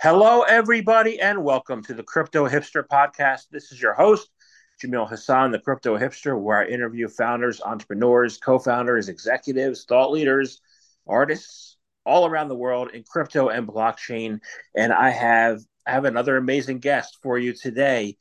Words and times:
Hello, 0.00 0.42
everybody, 0.42 1.18
and 1.18 1.42
welcome 1.42 1.82
to 1.82 1.92
the 1.92 2.04
Crypto 2.04 2.48
Hipster 2.48 2.84
Podcast. 2.86 3.48
This 3.50 3.72
is 3.72 3.82
your 3.82 3.94
host, 3.94 4.30
Jamil 4.80 5.08
Hassan, 5.08 5.50
the 5.50 5.58
Crypto 5.58 5.98
Hipster, 5.98 6.40
where 6.40 6.58
I 6.58 6.66
interview 6.66 7.08
founders, 7.08 7.60
entrepreneurs, 7.60 8.38
co 8.38 8.60
founders, 8.60 9.08
executives, 9.08 9.86
thought 9.88 10.12
leaders, 10.12 10.60
artists 11.08 11.78
all 12.06 12.26
around 12.26 12.46
the 12.46 12.54
world 12.54 12.92
in 12.94 13.02
crypto 13.02 13.48
and 13.48 13.66
blockchain. 13.66 14.38
And 14.76 14.92
I 14.92 15.10
have, 15.10 15.62
I 15.84 15.90
have 15.90 16.04
another 16.04 16.36
amazing 16.36 16.78
guest 16.78 17.18
for 17.20 17.36
you 17.36 17.52
today. 17.52 18.18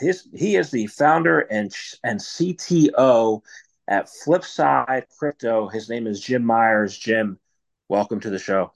His, 0.00 0.26
he 0.32 0.56
is 0.56 0.70
the 0.70 0.86
founder 0.86 1.40
and, 1.40 1.70
and 2.02 2.20
CTO 2.20 3.42
at 3.86 4.08
Flipside 4.08 5.04
Crypto. 5.18 5.68
His 5.68 5.90
name 5.90 6.06
is 6.06 6.22
Jim 6.22 6.42
Myers. 6.42 6.96
Jim, 6.96 7.38
welcome 7.86 8.20
to 8.20 8.30
the 8.30 8.38
show. 8.38 8.72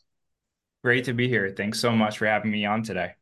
Great 0.82 1.04
to 1.04 1.12
be 1.12 1.28
here. 1.28 1.52
Thanks 1.56 1.78
so 1.78 1.92
much 1.92 2.18
for 2.18 2.26
having 2.26 2.50
me 2.50 2.64
on 2.66 2.82
today. 2.82 3.12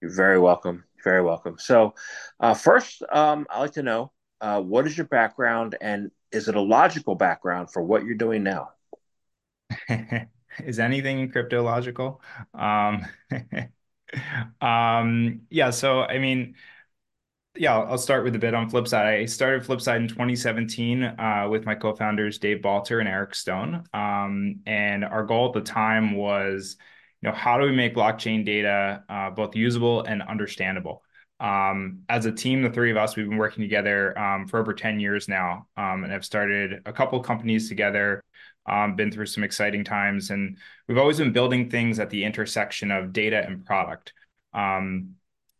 You're 0.00 0.10
very 0.10 0.38
welcome. 0.38 0.84
Very 1.04 1.22
welcome. 1.22 1.56
So, 1.58 1.94
uh, 2.40 2.54
first, 2.54 3.02
um, 3.12 3.46
I'd 3.50 3.60
like 3.60 3.72
to 3.72 3.82
know 3.82 4.12
uh, 4.40 4.60
what 4.60 4.86
is 4.86 4.96
your 4.96 5.06
background 5.06 5.76
and 5.80 6.10
is 6.32 6.48
it 6.48 6.56
a 6.56 6.60
logical 6.60 7.14
background 7.14 7.70
for 7.72 7.82
what 7.82 8.04
you're 8.04 8.16
doing 8.16 8.42
now? 8.42 8.70
is 10.64 10.80
anything 10.80 11.30
crypto 11.30 11.62
logical? 11.62 12.20
Um, 12.52 13.06
um, 14.60 15.42
yeah. 15.50 15.70
So, 15.70 16.02
I 16.02 16.18
mean, 16.18 16.56
yeah, 17.54 17.78
I'll 17.78 17.98
start 17.98 18.24
with 18.24 18.34
a 18.34 18.38
bit 18.38 18.54
on 18.54 18.70
Flipside. 18.70 19.04
I 19.04 19.26
started 19.26 19.62
Flipside 19.62 19.96
in 19.96 20.08
2017 20.08 21.02
uh, 21.02 21.48
with 21.50 21.66
my 21.66 21.74
co-founders 21.74 22.38
Dave 22.38 22.58
Balter 22.62 23.00
and 23.00 23.08
Eric 23.08 23.34
Stone, 23.34 23.84
um, 23.92 24.60
and 24.66 25.04
our 25.04 25.24
goal 25.24 25.48
at 25.48 25.52
the 25.52 25.60
time 25.60 26.14
was, 26.14 26.76
you 27.20 27.28
know, 27.28 27.34
how 27.34 27.58
do 27.58 27.66
we 27.66 27.72
make 27.72 27.94
blockchain 27.94 28.44
data 28.46 29.04
uh, 29.08 29.30
both 29.30 29.54
usable 29.54 30.02
and 30.02 30.22
understandable? 30.22 31.02
Um, 31.40 32.04
as 32.08 32.24
a 32.24 32.32
team, 32.32 32.62
the 32.62 32.70
three 32.70 32.90
of 32.90 32.96
us, 32.96 33.16
we've 33.16 33.28
been 33.28 33.36
working 33.36 33.62
together 33.62 34.18
um, 34.18 34.46
for 34.48 34.58
over 34.58 34.72
10 34.72 34.98
years 34.98 35.28
now, 35.28 35.66
um, 35.76 36.04
and 36.04 36.12
have 36.12 36.24
started 36.24 36.80
a 36.86 36.92
couple 36.92 37.20
companies 37.20 37.68
together. 37.68 38.22
Um, 38.64 38.94
been 38.94 39.10
through 39.10 39.26
some 39.26 39.42
exciting 39.42 39.82
times, 39.82 40.30
and 40.30 40.56
we've 40.88 40.98
always 40.98 41.18
been 41.18 41.32
building 41.32 41.68
things 41.68 41.98
at 41.98 42.10
the 42.10 42.24
intersection 42.24 42.92
of 42.92 43.12
data 43.12 43.44
and 43.44 43.66
product. 43.66 44.12
Um, 44.54 45.16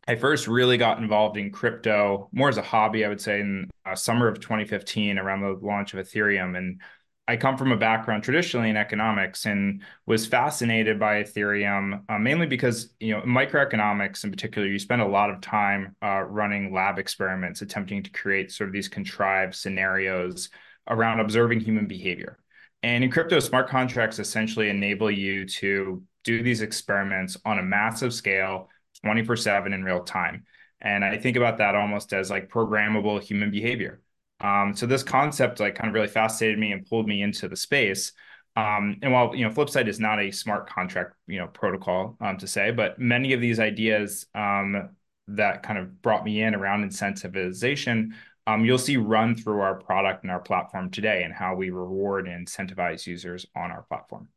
I 0.08 0.16
first 0.16 0.48
really 0.48 0.78
got 0.78 0.98
involved 0.98 1.36
in 1.36 1.52
crypto 1.52 2.28
more 2.32 2.48
as 2.48 2.56
a 2.56 2.62
hobby, 2.62 3.04
I 3.04 3.08
would 3.08 3.20
say, 3.20 3.40
in 3.40 3.70
uh, 3.86 3.94
summer 3.94 4.26
of 4.26 4.40
2015 4.40 5.18
around 5.18 5.42
the 5.42 5.58
launch 5.64 5.94
of 5.94 6.04
Ethereum. 6.04 6.56
And 6.56 6.80
I 7.28 7.36
come 7.36 7.56
from 7.56 7.70
a 7.70 7.76
background 7.76 8.24
traditionally 8.24 8.68
in 8.68 8.76
economics 8.76 9.46
and 9.46 9.82
was 10.06 10.26
fascinated 10.26 10.98
by 10.98 11.22
Ethereum, 11.22 12.02
uh, 12.08 12.18
mainly 12.18 12.46
because, 12.46 12.92
you 12.98 13.12
know, 13.12 13.22
microeconomics 13.22 14.24
in 14.24 14.30
particular, 14.30 14.66
you 14.66 14.80
spend 14.80 15.02
a 15.02 15.06
lot 15.06 15.30
of 15.30 15.40
time 15.40 15.94
uh, 16.02 16.22
running 16.22 16.74
lab 16.74 16.98
experiments, 16.98 17.62
attempting 17.62 18.02
to 18.02 18.10
create 18.10 18.50
sort 18.50 18.68
of 18.68 18.74
these 18.74 18.88
contrived 18.88 19.54
scenarios 19.54 20.50
around 20.88 21.20
observing 21.20 21.60
human 21.60 21.86
behavior. 21.86 22.38
And 22.82 23.04
in 23.04 23.10
crypto, 23.12 23.38
smart 23.38 23.68
contracts 23.68 24.18
essentially 24.18 24.68
enable 24.68 25.12
you 25.12 25.46
to 25.46 26.02
do 26.24 26.42
these 26.42 26.60
experiments 26.60 27.36
on 27.44 27.60
a 27.60 27.62
massive 27.62 28.12
scale 28.12 28.68
24 29.04 29.36
7 29.36 29.72
in 29.72 29.84
real 29.84 30.02
time. 30.04 30.44
And 30.80 31.04
I 31.04 31.16
think 31.16 31.36
about 31.36 31.58
that 31.58 31.74
almost 31.74 32.12
as 32.12 32.30
like 32.30 32.50
programmable 32.50 33.22
human 33.22 33.50
behavior. 33.50 34.00
Um, 34.40 34.74
so 34.74 34.86
this 34.86 35.04
concept 35.04 35.60
like 35.60 35.76
kind 35.76 35.88
of 35.88 35.94
really 35.94 36.08
fascinated 36.08 36.58
me 36.58 36.72
and 36.72 36.84
pulled 36.84 37.06
me 37.06 37.22
into 37.22 37.48
the 37.48 37.56
space. 37.56 38.12
Um, 38.56 38.98
and 39.00 39.12
while 39.12 39.34
you 39.34 39.46
know, 39.46 39.54
Flipside 39.54 39.88
is 39.88 40.00
not 40.00 40.20
a 40.20 40.30
smart 40.30 40.68
contract 40.68 41.14
you 41.26 41.38
know 41.38 41.46
protocol 41.46 42.16
um, 42.20 42.36
to 42.38 42.46
say, 42.46 42.70
but 42.70 42.98
many 42.98 43.32
of 43.32 43.40
these 43.40 43.60
ideas 43.60 44.26
um, 44.34 44.90
that 45.28 45.62
kind 45.62 45.78
of 45.78 46.02
brought 46.02 46.24
me 46.24 46.42
in 46.42 46.54
around 46.54 46.84
incentivization, 46.84 48.10
um, 48.46 48.64
you'll 48.64 48.76
see 48.78 48.96
run 48.96 49.34
through 49.36 49.60
our 49.60 49.76
product 49.76 50.24
and 50.24 50.32
our 50.32 50.40
platform 50.40 50.90
today, 50.90 51.22
and 51.22 51.32
how 51.32 51.54
we 51.54 51.70
reward 51.70 52.28
and 52.28 52.46
incentivize 52.46 53.06
users 53.06 53.46
on 53.56 53.70
our 53.70 53.82
platform. 53.82 54.28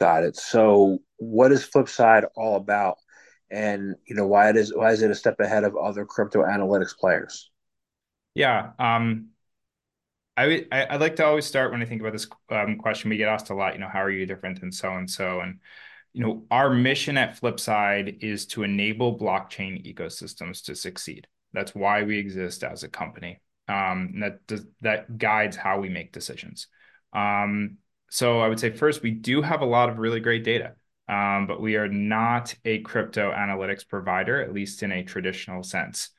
Got 0.00 0.24
it. 0.24 0.36
So, 0.36 0.98
what 1.16 1.52
is 1.52 1.66
Flipside 1.66 2.24
all 2.36 2.56
about, 2.56 2.98
and 3.50 3.96
you 4.06 4.14
know 4.14 4.26
why 4.26 4.50
it 4.50 4.56
is 4.56 4.74
why 4.74 4.92
is 4.92 5.02
it 5.02 5.10
a 5.10 5.14
step 5.14 5.40
ahead 5.40 5.64
of 5.64 5.76
other 5.76 6.04
crypto 6.04 6.44
analytics 6.44 6.96
players? 6.96 7.50
Yeah, 8.34 8.70
um, 8.78 9.30
I, 10.36 10.46
would 10.46 10.68
I 10.70 10.96
like 10.96 11.16
to 11.16 11.26
always 11.26 11.46
start 11.46 11.72
when 11.72 11.82
I 11.82 11.84
think 11.84 12.00
about 12.00 12.12
this 12.12 12.28
um, 12.50 12.78
question. 12.78 13.10
We 13.10 13.16
get 13.16 13.28
asked 13.28 13.50
a 13.50 13.54
lot. 13.54 13.74
You 13.74 13.80
know, 13.80 13.88
how 13.88 14.02
are 14.02 14.10
you 14.10 14.24
different 14.24 14.60
than 14.60 14.70
so 14.70 14.94
and 14.94 15.10
so? 15.10 15.40
And 15.40 15.58
you 16.12 16.22
know, 16.22 16.44
our 16.50 16.70
mission 16.70 17.16
at 17.16 17.40
Flipside 17.40 18.22
is 18.22 18.46
to 18.46 18.62
enable 18.62 19.18
blockchain 19.18 19.84
ecosystems 19.84 20.64
to 20.66 20.76
succeed. 20.76 21.26
That's 21.52 21.74
why 21.74 22.04
we 22.04 22.18
exist 22.18 22.62
as 22.62 22.84
a 22.84 22.88
company. 22.88 23.40
Um, 23.66 24.20
that 24.20 24.46
does, 24.46 24.64
that 24.82 25.18
guides 25.18 25.56
how 25.56 25.80
we 25.80 25.88
make 25.88 26.12
decisions. 26.12 26.68
Um, 27.12 27.78
so 28.10 28.40
I 28.40 28.48
would 28.48 28.60
say 28.60 28.70
first, 28.70 29.02
we 29.02 29.10
do 29.10 29.42
have 29.42 29.60
a 29.60 29.66
lot 29.66 29.88
of 29.88 29.98
really 29.98 30.20
great 30.20 30.44
data, 30.44 30.74
um, 31.08 31.46
but 31.46 31.60
we 31.60 31.76
are 31.76 31.88
not 31.88 32.54
a 32.64 32.80
crypto 32.80 33.32
analytics 33.32 33.86
provider, 33.86 34.42
at 34.42 34.52
least 34.52 34.82
in 34.82 34.92
a 34.92 35.04
traditional 35.04 35.62
sense. 35.62 36.10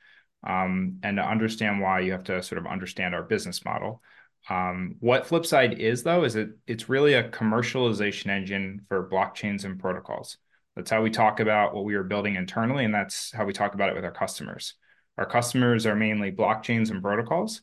Um, 0.46 0.98
and 1.02 1.16
to 1.18 1.22
understand 1.22 1.80
why, 1.80 2.00
you 2.00 2.12
have 2.12 2.24
to 2.24 2.42
sort 2.42 2.58
of 2.58 2.66
understand 2.66 3.14
our 3.14 3.22
business 3.22 3.64
model. 3.64 4.02
Um, 4.48 4.96
what 5.00 5.26
Flipside 5.26 5.78
is, 5.78 6.02
though, 6.02 6.24
is 6.24 6.36
it 6.36 6.50
it's 6.66 6.88
really 6.88 7.14
a 7.14 7.28
commercialization 7.28 8.28
engine 8.28 8.80
for 8.88 9.08
blockchains 9.08 9.64
and 9.64 9.78
protocols. 9.78 10.38
That's 10.76 10.90
how 10.90 11.02
we 11.02 11.10
talk 11.10 11.40
about 11.40 11.74
what 11.74 11.84
we 11.84 11.94
are 11.94 12.04
building 12.04 12.36
internally, 12.36 12.84
and 12.84 12.94
that's 12.94 13.32
how 13.32 13.44
we 13.44 13.52
talk 13.52 13.74
about 13.74 13.90
it 13.90 13.94
with 13.94 14.04
our 14.04 14.12
customers. 14.12 14.74
Our 15.18 15.26
customers 15.26 15.84
are 15.84 15.96
mainly 15.96 16.32
blockchains 16.32 16.90
and 16.90 17.02
protocols, 17.02 17.60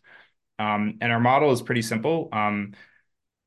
um, 0.60 0.98
and 1.02 1.12
our 1.12 1.20
model 1.20 1.52
is 1.52 1.62
pretty 1.64 1.82
simple. 1.82 2.30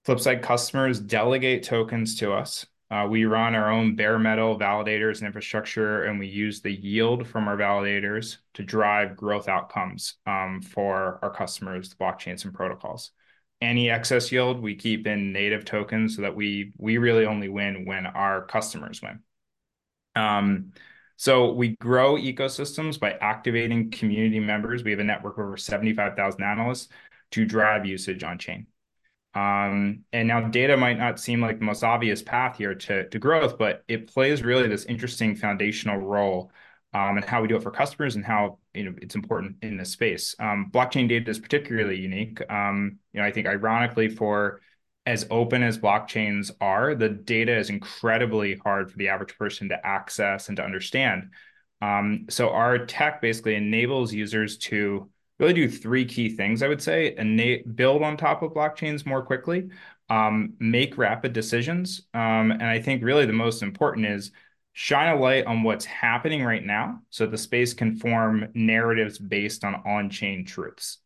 Flipside 0.06 0.42
customers 0.42 0.98
delegate 0.98 1.62
tokens 1.62 2.16
to 2.16 2.32
us. 2.32 2.66
Uh, 2.90 3.06
we 3.08 3.24
run 3.24 3.54
our 3.54 3.70
own 3.70 3.94
bare 3.94 4.18
metal 4.18 4.58
validators 4.58 5.18
and 5.18 5.26
infrastructure, 5.26 6.04
and 6.04 6.18
we 6.18 6.26
use 6.26 6.60
the 6.60 6.72
yield 6.72 7.26
from 7.26 7.46
our 7.46 7.56
validators 7.56 8.38
to 8.54 8.64
drive 8.64 9.16
growth 9.16 9.48
outcomes 9.48 10.14
um, 10.26 10.60
for 10.60 11.20
our 11.22 11.30
customers, 11.30 11.90
the 11.90 11.96
blockchains 11.96 12.44
and 12.44 12.52
protocols. 12.52 13.12
Any 13.60 13.90
excess 13.90 14.32
yield 14.32 14.60
we 14.60 14.74
keep 14.74 15.06
in 15.06 15.32
native 15.32 15.64
tokens 15.64 16.16
so 16.16 16.22
that 16.22 16.34
we 16.34 16.72
we 16.78 16.98
really 16.98 17.26
only 17.26 17.48
win 17.48 17.84
when 17.84 18.06
our 18.06 18.46
customers 18.46 19.02
win. 19.02 19.20
Um, 20.16 20.72
so 21.16 21.52
we 21.52 21.76
grow 21.76 22.14
ecosystems 22.14 22.98
by 22.98 23.12
activating 23.12 23.90
community 23.90 24.40
members. 24.40 24.82
We 24.82 24.90
have 24.92 25.00
a 25.00 25.04
network 25.04 25.36
of 25.36 25.44
over 25.44 25.56
75,000 25.58 26.42
analysts 26.42 26.88
to 27.32 27.44
drive 27.44 27.84
usage 27.84 28.24
on 28.24 28.38
chain. 28.38 28.66
Um, 29.34 30.04
and 30.12 30.26
now 30.26 30.48
data 30.48 30.76
might 30.76 30.98
not 30.98 31.20
seem 31.20 31.40
like 31.40 31.58
the 31.58 31.64
most 31.64 31.84
obvious 31.84 32.20
path 32.22 32.56
here 32.56 32.74
to, 32.74 33.08
to 33.08 33.18
growth, 33.18 33.58
but 33.58 33.84
it 33.86 34.12
plays 34.12 34.42
really 34.42 34.66
this 34.66 34.86
interesting 34.86 35.36
foundational 35.36 35.98
role 35.98 36.50
um, 36.92 37.16
and 37.16 37.24
how 37.24 37.40
we 37.40 37.48
do 37.48 37.56
it 37.56 37.62
for 37.62 37.70
customers 37.70 38.16
and 38.16 38.24
how 38.24 38.58
you 38.74 38.84
know 38.84 38.94
it's 39.00 39.14
important 39.14 39.56
in 39.62 39.76
this 39.76 39.90
space. 39.90 40.34
Um, 40.40 40.70
blockchain 40.72 41.08
data 41.08 41.30
is 41.30 41.38
particularly 41.38 41.96
unique. 41.96 42.40
Um, 42.50 42.98
you 43.12 43.20
know, 43.20 43.26
I 43.26 43.30
think 43.30 43.46
ironically 43.46 44.08
for 44.08 44.60
as 45.06 45.26
open 45.30 45.62
as 45.62 45.78
blockchains 45.78 46.50
are, 46.60 46.94
the 46.94 47.08
data 47.08 47.56
is 47.56 47.70
incredibly 47.70 48.56
hard 48.56 48.90
for 48.90 48.98
the 48.98 49.08
average 49.08 49.36
person 49.38 49.68
to 49.68 49.86
access 49.86 50.48
and 50.48 50.56
to 50.56 50.64
understand. 50.64 51.30
Um, 51.80 52.26
so 52.28 52.50
our 52.50 52.84
tech 52.84 53.22
basically 53.22 53.54
enables 53.54 54.12
users 54.12 54.58
to 54.58 55.08
really 55.40 55.54
do 55.54 55.68
three 55.68 56.04
key 56.04 56.28
things, 56.28 56.62
I 56.62 56.68
would 56.68 56.82
say. 56.82 57.14
and 57.14 57.76
build 57.76 58.02
on 58.02 58.16
top 58.16 58.42
of 58.42 58.52
blockchains 58.52 59.06
more 59.06 59.22
quickly, 59.22 59.70
um, 60.08 60.54
make 60.60 60.98
rapid 60.98 61.32
decisions. 61.32 62.02
Um, 62.14 62.50
and 62.50 62.64
I 62.64 62.80
think 62.80 63.02
really 63.02 63.26
the 63.26 63.32
most 63.32 63.62
important 63.62 64.06
is 64.06 64.32
shine 64.72 65.16
a 65.16 65.18
light 65.18 65.46
on 65.46 65.62
what's 65.62 65.84
happening 65.84 66.44
right 66.44 66.64
now 66.64 67.00
so 67.10 67.26
the 67.26 67.38
space 67.38 67.74
can 67.74 67.96
form 67.96 68.48
narratives 68.54 69.18
based 69.18 69.64
on 69.64 69.82
on-chain 69.86 70.44
truths. 70.44 70.98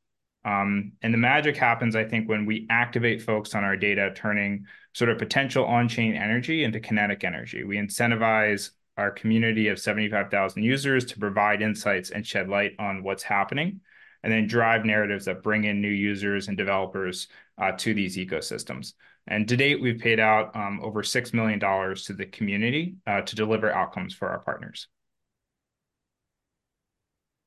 Um, 0.45 0.93
and 1.01 1.15
the 1.15 1.19
magic 1.19 1.57
happens, 1.57 1.97
I 1.97 2.05
think, 2.05 2.29
when 2.29 2.45
we 2.45 2.67
activate 2.69 3.23
folks 3.23 3.55
on 3.55 3.65
our 3.65 3.77
data, 3.77 4.13
turning 4.15 4.67
sort 4.93 5.11
of 5.11 5.19
potential 5.19 5.65
on-chain 5.65 6.15
energy 6.15 6.65
into 6.65 6.81
kinetic 6.81 7.25
energy. 7.25 7.65
We 7.65 7.77
incentivize 7.77 8.71
our 8.97 9.11
community 9.11 9.69
of 9.69 9.79
75,000 9.79 10.63
users 10.63 11.05
to 11.07 11.19
provide 11.19 11.63
insights 11.63 12.11
and 12.11 12.27
shed 12.27 12.49
light 12.49 12.73
on 12.79 13.03
what's 13.03 13.23
happening 13.23 13.81
and 14.25 14.33
then 14.33 14.47
drive 14.47 14.87
narratives 14.87 15.27
that 15.27 15.43
bring 15.43 15.65
in 15.65 15.83
new 15.83 15.87
users 15.87 16.49
and 16.49 16.57
developers 16.57 17.29
uh, 17.59 17.73
to 17.73 17.93
these 17.93 18.17
ecosystems. 18.17 18.95
And 19.27 19.47
to 19.49 19.57
date, 19.57 19.83
we've 19.83 19.99
paid 19.99 20.19
out 20.19 20.57
um, 20.57 20.81
over 20.83 21.03
$6 21.03 21.35
million 21.35 21.61
to 21.61 22.13
the 22.15 22.25
community 22.25 22.97
uh, 23.07 23.21
to 23.21 23.37
deliver 23.37 23.71
outcomes 23.71 24.15
for 24.15 24.29
our 24.31 24.39
partners. 24.39 24.89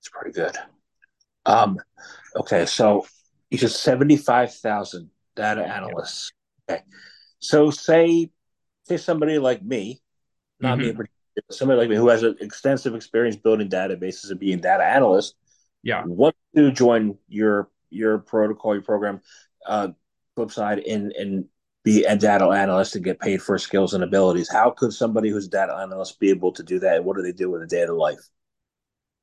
It's 0.01 0.09
pretty 0.09 0.33
good. 0.33 0.55
Um, 1.47 1.79
okay, 2.35 2.67
so 2.67 3.07
you 3.49 3.57
said 3.57 3.71
75,000 3.71 5.09
data 5.35 5.65
analysts. 5.65 6.31
Okay. 6.69 6.83
So 7.39 7.71
say, 7.71 8.29
say 8.83 8.97
somebody 8.97 9.39
like 9.39 9.63
me, 9.63 9.99
not 10.59 10.77
mm-hmm. 10.77 10.99
me, 10.99 11.05
somebody 11.49 11.79
like 11.79 11.89
me 11.89 11.95
who 11.95 12.09
has 12.09 12.21
an 12.21 12.35
extensive 12.39 12.93
experience 12.93 13.35
building 13.35 13.67
databases 13.67 14.29
and 14.29 14.39
being 14.39 14.59
data 14.59 14.83
analyst. 14.83 15.33
Yeah. 15.87 16.03
Want 16.05 16.35
to 16.53 16.69
join 16.73 17.17
your 17.29 17.69
your 17.89 18.17
protocol, 18.17 18.73
your 18.73 18.83
program, 18.83 19.21
uh, 19.65 19.87
Flipside, 20.37 20.83
and 20.85 21.13
and 21.13 21.45
be 21.85 22.03
a 22.03 22.17
data 22.17 22.45
analyst 22.47 22.97
and 22.97 23.05
get 23.05 23.21
paid 23.21 23.41
for 23.41 23.57
skills 23.57 23.93
and 23.93 24.03
abilities. 24.03 24.51
How 24.51 24.69
could 24.71 24.91
somebody 24.91 25.29
who's 25.29 25.47
a 25.47 25.49
data 25.49 25.73
analyst 25.73 26.19
be 26.19 26.29
able 26.29 26.51
to 26.51 26.63
do 26.63 26.77
that? 26.79 26.97
And 26.97 27.05
what 27.05 27.15
do 27.15 27.23
they 27.23 27.31
do 27.31 27.49
with 27.49 27.61
a 27.61 27.67
day 27.67 27.85
to 27.85 27.93
life? 27.93 28.19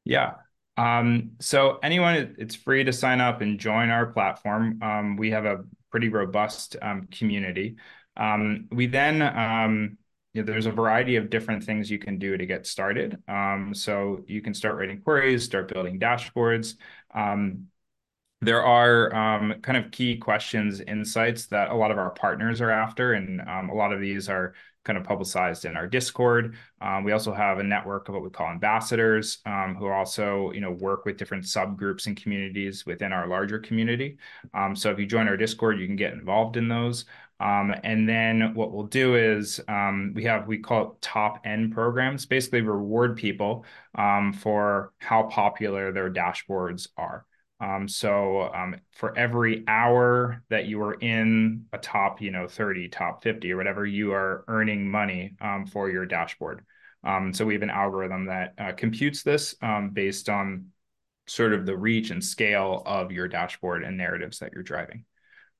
Yeah. 0.07 0.37
Um, 0.79 1.33
so 1.39 1.79
anyone, 1.83 2.35
it's 2.39 2.55
free 2.55 2.83
to 2.85 2.95
sign 2.95 3.21
up 3.21 3.43
and 3.43 3.61
join 3.61 3.91
our 3.91 4.07
platform. 4.07 4.81
Um, 4.83 5.17
we 5.19 5.33
have 5.33 5.45
a 5.45 5.65
pretty 5.91 6.09
robust 6.09 6.77
um, 6.81 7.09
community. 7.13 7.77
Um, 8.17 8.69
we 8.73 8.87
then 8.87 9.21
um, 9.21 9.99
you 10.35 10.43
know, 10.43 10.47
there's 10.47 10.67
a 10.67 10.73
variety 10.73 11.17
of 11.17 11.31
different 11.31 11.65
things 11.65 11.91
you 11.91 11.99
can 11.99 12.19
do 12.19 12.37
to 12.37 12.45
get 12.45 12.67
started. 12.67 13.23
Um, 13.29 13.73
so 13.73 14.25
you 14.27 14.43
can 14.43 14.53
start 14.53 14.77
writing 14.77 15.01
queries, 15.01 15.45
start 15.45 15.73
building 15.73 15.99
dashboards. 15.99 16.75
Um, 17.15 17.69
there 18.41 18.63
are 18.63 19.15
um, 19.15 19.55
kind 19.63 19.79
of 19.79 19.91
key 19.91 20.19
questions, 20.19 20.81
insights 20.81 21.47
that 21.47 21.71
a 21.71 21.75
lot 21.75 21.91
of 21.91 21.99
our 21.99 22.11
partners 22.11 22.61
are 22.61 22.71
after, 22.71 23.15
and 23.15 23.41
um, 23.41 23.71
a 23.71 23.75
lot 23.75 23.93
of 23.93 24.01
these 24.01 24.29
are 24.29 24.55
kind 24.85 24.99
of 24.99 25.05
publicized 25.05 25.65
in 25.65 25.77
our 25.77 25.87
Discord. 25.87 26.57
Um, 26.81 27.05
we 27.05 27.13
also 27.13 27.33
have 27.33 27.59
a 27.59 27.63
network 27.63 28.09
of 28.09 28.15
what 28.15 28.23
we 28.23 28.29
call 28.29 28.49
ambassadors, 28.49 29.39
um, 29.47 29.77
who 29.79 29.89
also, 29.89 30.51
you 30.53 30.61
know, 30.61 30.73
work 30.73 31.07
with 31.07 31.17
different 31.17 31.45
subgroups 31.45 32.07
and 32.07 32.21
communities 32.21 32.85
within 32.85 33.13
our 33.13 33.27
larger 33.27 33.59
community. 33.59 34.19
Um, 34.53 34.77
so 34.77 34.91
if 34.91 34.99
you 34.99 35.07
join 35.07 35.27
our 35.27 35.39
Discord, 35.39 35.81
you 35.81 35.87
can 35.87 35.97
get 35.97 36.13
involved 36.13 36.59
in 36.59 36.69
those. 36.69 37.07
Um, 37.41 37.75
and 37.83 38.09
then 38.09 38.55
what 38.55 38.73
we'll 38.73 38.85
do 38.87 39.17
is 39.17 39.61
um, 39.69 40.13
we 40.15 40.25
have 40.25 40.47
we 40.47 40.59
call 40.59 40.83
it 40.83 41.03
top 41.03 41.41
end 41.45 41.73
programs, 41.73 42.27
basically 42.27 42.61
reward 42.61 43.17
people 43.17 43.65
um, 43.95 44.33
for 44.33 44.93
how 44.99 45.25
popular 45.25 45.93
their 45.93 46.11
dashboards 46.11 46.89
are. 46.97 47.27
Um, 47.61 47.89
so 47.89 48.53
um, 48.53 48.77
for 48.93 49.17
every 49.17 49.65
hour 49.67 50.43
that 50.51 50.67
you 50.67 50.83
are 50.83 50.95
in 50.95 51.67
a 51.73 51.79
top, 51.79 52.21
you 52.21 52.31
know, 52.31 52.47
30, 52.47 52.89
top 52.89 53.23
50 53.23 53.53
or 53.53 53.57
whatever, 53.57 53.87
you 53.87 54.13
are 54.13 54.45
earning 54.49 54.89
money 54.91 55.37
um, 55.41 55.67
for 55.67 55.89
your 55.89 56.05
dashboard. 56.05 56.65
so 57.33 57.45
we 57.45 57.55
have 57.55 57.63
an 57.63 57.71
algorithm 57.71 58.27
that 58.27 58.55
uh, 58.59 58.73
computes 58.73 59.23
this 59.23 59.55
based 59.93 60.29
on 60.29 60.67
sort 61.27 61.55
of 61.55 61.65
the 61.67 61.77
reach 61.77 62.11
and 62.11 62.23
scale 62.23 62.83
of 62.85 63.11
your 63.11 63.29
dashboard 63.29 63.83
and 63.83 63.97
narratives 63.97 64.39
that 64.41 64.53
you're 64.53 64.63
driving. 64.63 65.05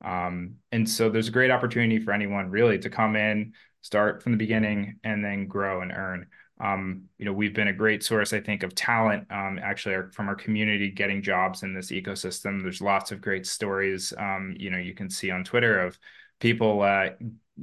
Um, 0.03 0.55
and 0.71 0.89
so 0.89 1.09
there's 1.09 1.27
a 1.27 1.31
great 1.31 1.51
opportunity 1.51 1.99
for 1.99 2.11
anyone 2.11 2.49
really 2.49 2.79
to 2.79 2.89
come 2.89 3.15
in, 3.15 3.53
start 3.81 4.21
from 4.21 4.33
the 4.33 4.37
beginning, 4.37 4.99
and 5.03 5.23
then 5.23 5.47
grow 5.47 5.81
and 5.81 5.91
earn. 5.91 6.27
Um, 6.59 7.03
you 7.17 7.25
know, 7.25 7.33
we've 7.33 7.53
been 7.53 7.67
a 7.67 7.73
great 7.73 8.03
source, 8.03 8.31
I 8.31 8.39
think, 8.39 8.63
of 8.63 8.73
talent 8.75 9.27
um, 9.29 9.59
actually 9.61 10.09
from 10.13 10.29
our 10.29 10.35
community 10.35 10.89
getting 10.89 11.21
jobs 11.21 11.63
in 11.63 11.73
this 11.73 11.91
ecosystem. 11.91 12.61
There's 12.61 12.81
lots 12.81 13.11
of 13.11 13.21
great 13.21 13.45
stories, 13.45 14.13
um, 14.17 14.55
you 14.57 14.69
know, 14.69 14.77
you 14.77 14.93
can 14.93 15.09
see 15.09 15.31
on 15.31 15.43
Twitter 15.43 15.79
of 15.79 15.99
people 16.39 16.81
uh, 16.81 17.09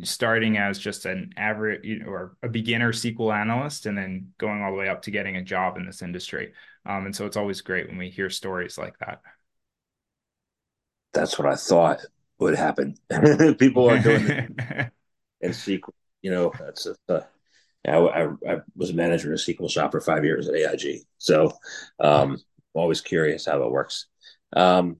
starting 0.02 0.56
as 0.56 0.78
just 0.78 1.06
an 1.06 1.32
average 1.36 1.84
you 1.84 2.00
know, 2.00 2.06
or 2.06 2.36
a 2.42 2.48
beginner 2.48 2.92
SQL 2.92 3.34
analyst 3.34 3.86
and 3.86 3.96
then 3.96 4.32
going 4.38 4.62
all 4.62 4.72
the 4.72 4.78
way 4.78 4.88
up 4.88 5.02
to 5.02 5.10
getting 5.10 5.36
a 5.36 5.42
job 5.42 5.76
in 5.76 5.86
this 5.86 6.02
industry. 6.02 6.52
Um, 6.86 7.06
and 7.06 7.16
so 7.16 7.26
it's 7.26 7.36
always 7.36 7.60
great 7.60 7.88
when 7.88 7.98
we 7.98 8.10
hear 8.10 8.30
stories 8.30 8.78
like 8.78 8.98
that. 8.98 9.20
That's 11.12 11.38
what 11.38 11.46
I 11.46 11.56
thought 11.56 12.00
would 12.38 12.54
happen. 12.54 12.96
People 13.58 13.90
are 13.90 13.98
doing 13.98 14.28
it 14.28 14.92
in 15.40 15.50
SQL. 15.50 15.90
You 16.22 16.30
know, 16.30 16.52
that's 16.58 16.86
a, 16.86 16.96
uh, 17.08 17.20
I, 17.86 17.96
I, 17.96 18.24
I, 18.48 18.60
was 18.76 18.90
a 18.90 18.94
manager 18.94 19.28
in 19.28 19.34
a 19.34 19.36
SQL 19.36 19.70
shop 19.70 19.92
for 19.92 20.00
five 20.00 20.24
years 20.24 20.48
at 20.48 20.54
AIG, 20.54 21.02
so 21.18 21.52
um, 21.98 22.32
I'm 22.32 22.38
always 22.74 23.00
curious 23.00 23.46
how 23.46 23.62
it 23.62 23.70
works. 23.70 24.06
Um, 24.54 24.98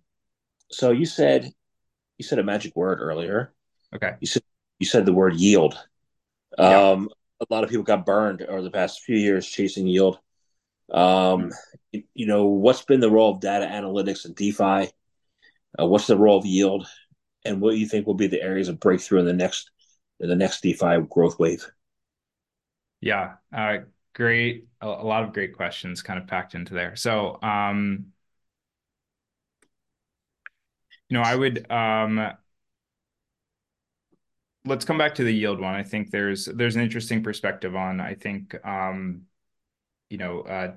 so 0.71 0.91
you 0.91 1.07
said 1.07 1.53
you 2.19 2.25
said 2.25 2.39
a 2.39 2.45
magic 2.45 2.75
word 2.75 3.01
earlier. 3.01 3.53
Okay. 3.95 4.15
You 4.21 4.27
said 4.27 4.43
you 4.79 4.87
said 4.87 5.07
the 5.07 5.13
word 5.13 5.35
yield. 5.35 5.75
Um, 6.59 7.09
yeah. 7.41 7.47
A 7.49 7.55
lot 7.55 7.65
of 7.65 7.71
people 7.71 7.85
got 7.85 8.07
burned 8.07 8.43
over 8.43 8.63
the 8.63 8.71
past 8.71 9.03
few 9.03 9.17
years 9.17 9.47
chasing 9.47 9.87
yield. 9.87 10.19
Um, 10.93 11.51
mm-hmm. 11.93 12.01
you 12.15 12.27
know, 12.27 12.47
what's 12.47 12.83
been 12.83 13.01
the 13.01 13.11
role 13.11 13.35
of 13.35 13.41
data 13.41 13.67
analytics 13.67 14.25
and 14.25 14.35
DeFi? 14.35 14.91
Uh, 15.79 15.87
what's 15.87 16.07
the 16.07 16.17
role 16.17 16.39
of 16.39 16.47
yield? 16.47 16.87
And 17.45 17.61
what 17.61 17.77
you 17.77 17.87
think 17.87 18.07
will 18.07 18.15
be 18.15 18.27
the 18.27 18.43
areas 18.43 18.69
of 18.69 18.81
breakthrough 18.81 19.21
in 19.21 19.27
the 19.27 19.33
next 19.33 19.71
in 20.21 20.29
the 20.29 20.37
next 20.37 20.63
DeFi 20.63 21.01
growth 21.11 21.39
wave? 21.39 21.67
Yeah, 23.01 23.35
uh, 23.53 23.79
great. 24.15 24.69
A, 24.81 24.87
a, 24.87 25.05
lot 25.05 25.25
of 25.25 25.33
great 25.33 25.57
questions 25.57 26.03
kind 26.03 26.21
of 26.21 26.29
packed 26.29 26.55
into 26.55 26.75
there. 26.75 26.95
So, 26.95 27.43
um, 27.43 28.07
you 31.09 31.17
know, 31.17 31.23
I 31.23 31.35
would 31.35 31.71
um, 31.71 32.33
let's 34.65 34.85
come 34.85 34.99
back 34.99 35.17
to 35.17 35.25
the 35.25 35.35
yield 35.35 35.61
one. 35.61 35.75
I 35.75 35.83
think 35.83 36.11
there's 36.11 36.47
there's 36.47 36.77
an 36.77 36.83
interesting 36.83 37.23
perspective 37.23 37.75
on. 37.75 38.01
I 38.01 38.15
think 38.15 38.55
um, 38.65 39.23
you 40.09 40.19
know. 40.19 40.41
Uh, 40.41 40.73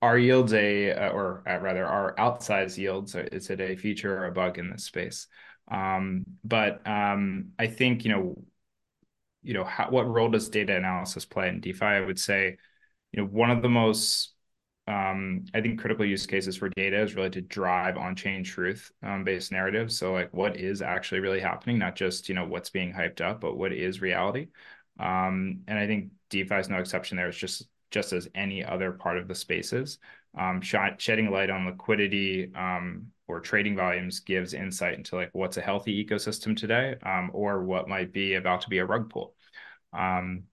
are 0.00 0.18
yields 0.18 0.52
a 0.52 0.92
uh, 0.92 1.10
or 1.10 1.42
uh, 1.48 1.58
rather 1.58 1.84
are 1.86 2.14
outsized 2.16 2.78
yields 2.78 3.14
is 3.14 3.50
it 3.50 3.60
a 3.60 3.76
feature 3.76 4.16
or 4.16 4.26
a 4.26 4.32
bug 4.32 4.58
in 4.58 4.70
this 4.70 4.84
space? 4.84 5.26
Um, 5.70 6.24
but 6.44 6.86
um, 6.86 7.50
i 7.58 7.66
think 7.66 8.04
you 8.04 8.10
know 8.12 8.42
you 9.42 9.54
know 9.54 9.64
how, 9.64 9.90
what 9.90 10.06
role 10.08 10.30
does 10.30 10.48
data 10.48 10.76
analysis 10.76 11.24
play 11.24 11.48
in 11.48 11.60
defi? 11.60 11.84
I 11.84 12.00
would 12.00 12.18
say 12.18 12.56
you 13.12 13.22
know 13.22 13.28
one 13.28 13.50
of 13.50 13.62
the 13.62 13.68
most 13.68 14.34
um, 14.86 15.44
i 15.54 15.60
think 15.60 15.80
critical 15.80 16.04
use 16.04 16.26
cases 16.26 16.56
for 16.56 16.70
data 16.70 17.02
is 17.02 17.14
really 17.14 17.30
to 17.30 17.42
drive 17.42 17.96
on-chain 17.98 18.44
truth 18.44 18.90
um, 19.02 19.24
based 19.24 19.52
narratives. 19.52 19.98
So 19.98 20.12
like 20.12 20.32
what 20.32 20.56
is 20.56 20.82
actually 20.82 21.20
really 21.20 21.40
happening? 21.40 21.78
Not 21.78 21.96
just 21.96 22.28
you 22.28 22.34
know 22.34 22.46
what's 22.46 22.70
being 22.70 22.92
hyped 22.92 23.20
up 23.20 23.40
but 23.40 23.56
what 23.56 23.72
is 23.72 24.00
reality? 24.00 24.48
Um, 25.00 25.60
and 25.68 25.78
i 25.78 25.86
think 25.86 26.10
defi 26.30 26.54
is 26.56 26.68
no 26.68 26.78
exception 26.78 27.16
there. 27.16 27.28
It's 27.28 27.38
just 27.38 27.68
just 27.90 28.12
as 28.12 28.28
any 28.34 28.64
other 28.64 28.92
part 28.92 29.18
of 29.18 29.28
the 29.28 29.34
spaces. 29.34 29.98
Um, 30.38 30.60
sh- 30.60 30.76
shedding 30.98 31.30
light 31.30 31.50
on 31.50 31.66
liquidity 31.66 32.52
um, 32.54 33.08
or 33.26 33.40
trading 33.40 33.76
volumes 33.76 34.20
gives 34.20 34.54
insight 34.54 34.94
into 34.94 35.16
like 35.16 35.30
what's 35.32 35.56
a 35.56 35.62
healthy 35.62 36.04
ecosystem 36.04 36.56
today 36.56 36.96
um, 37.02 37.30
or 37.32 37.64
what 37.64 37.88
might 37.88 38.12
be 38.12 38.34
about 38.34 38.60
to 38.62 38.68
be 38.68 38.78
a 38.78 38.86
rug 38.86 39.10
pull. 39.10 39.34
Um, 39.92 40.44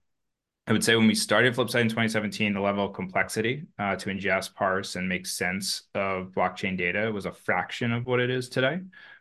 I 0.66 0.72
would 0.72 0.82
say 0.82 0.96
when 0.96 1.06
we 1.06 1.14
started 1.14 1.54
Flipside 1.54 1.82
in 1.82 1.88
2017, 1.88 2.52
the 2.52 2.60
level 2.60 2.86
of 2.86 2.92
complexity 2.92 3.66
uh, 3.78 3.94
to 3.96 4.10
ingest, 4.10 4.54
parse, 4.54 4.96
and 4.96 5.08
make 5.08 5.26
sense 5.26 5.82
of 5.94 6.32
blockchain 6.36 6.76
data 6.76 7.12
was 7.12 7.24
a 7.24 7.32
fraction 7.32 7.92
of 7.92 8.06
what 8.06 8.18
it 8.18 8.30
is 8.30 8.48
today. 8.48 8.80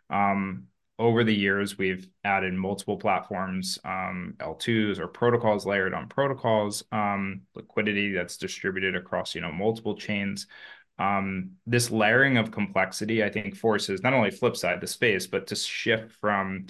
Um, 0.09 0.63
over 0.97 1.23
the 1.23 1.35
years, 1.35 1.77
we've 1.77 2.07
added 2.23 2.53
multiple 2.53 2.97
platforms, 2.97 3.77
um, 3.83 4.35
L2s 4.39 4.97
or 4.99 5.07
protocols 5.07 5.65
layered 5.65 5.93
on 5.93 6.07
protocols, 6.07 6.83
um, 6.91 7.41
liquidity 7.53 8.13
that's 8.13 8.37
distributed 8.37 8.95
across, 8.95 9.35
you 9.35 9.41
know, 9.41 9.51
multiple 9.51 9.95
chains. 9.95 10.47
Um, 10.97 11.51
this 11.67 11.91
layering 11.91 12.37
of 12.37 12.51
complexity, 12.51 13.23
I 13.23 13.29
think, 13.29 13.57
forces 13.57 14.01
not 14.03 14.13
only 14.13 14.31
flip 14.31 14.55
side 14.55 14.79
the 14.79 14.87
space, 14.87 15.27
but 15.27 15.47
to 15.47 15.55
shift 15.55 16.13
from 16.13 16.67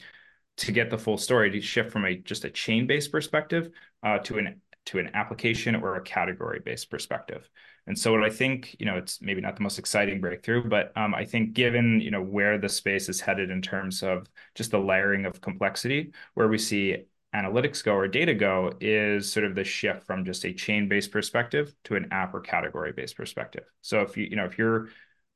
to 0.57 0.71
get 0.71 0.89
the 0.89 0.97
full 0.97 1.17
story 1.17 1.51
to 1.51 1.61
shift 1.61 1.91
from 1.91 2.05
a 2.05 2.15
just 2.15 2.45
a 2.45 2.49
chain-based 2.49 3.11
perspective 3.11 3.69
uh, 4.03 4.19
to 4.19 4.37
an 4.39 4.61
to 4.85 4.99
an 4.99 5.11
application 5.13 5.75
or 5.75 5.95
a 5.95 6.01
category-based 6.01 6.89
perspective. 6.89 7.49
And 7.87 7.97
so 7.97 8.11
what 8.11 8.23
I 8.23 8.29
think, 8.29 8.75
you 8.79 8.85
know, 8.85 8.97
it's 8.97 9.21
maybe 9.21 9.41
not 9.41 9.55
the 9.55 9.61
most 9.61 9.77
exciting 9.77 10.19
breakthrough, 10.19 10.67
but 10.67 10.91
um, 10.97 11.13
I 11.13 11.25
think 11.25 11.53
given, 11.53 11.99
you 11.99 12.09
know, 12.09 12.21
where 12.21 12.57
the 12.57 12.69
space 12.69 13.09
is 13.09 13.21
headed 13.21 13.51
in 13.51 13.61
terms 13.61 14.01
of 14.01 14.27
just 14.55 14.71
the 14.71 14.79
layering 14.79 15.25
of 15.25 15.39
complexity, 15.39 16.11
where 16.33 16.47
we 16.47 16.57
see 16.57 17.05
analytics 17.35 17.83
go 17.83 17.93
or 17.93 18.07
data 18.07 18.33
go 18.33 18.71
is 18.79 19.31
sort 19.31 19.45
of 19.45 19.53
the 19.53 19.63
shift 19.63 20.03
from 20.03 20.25
just 20.25 20.45
a 20.45 20.53
chain-based 20.53 21.11
perspective 21.11 21.75
to 21.83 21.95
an 21.95 22.07
app 22.11 22.33
or 22.33 22.41
category-based 22.41 23.15
perspective. 23.15 23.65
So 23.81 24.01
if 24.01 24.17
you, 24.17 24.25
you 24.25 24.35
know, 24.35 24.45
if 24.45 24.57
you're, 24.57 24.89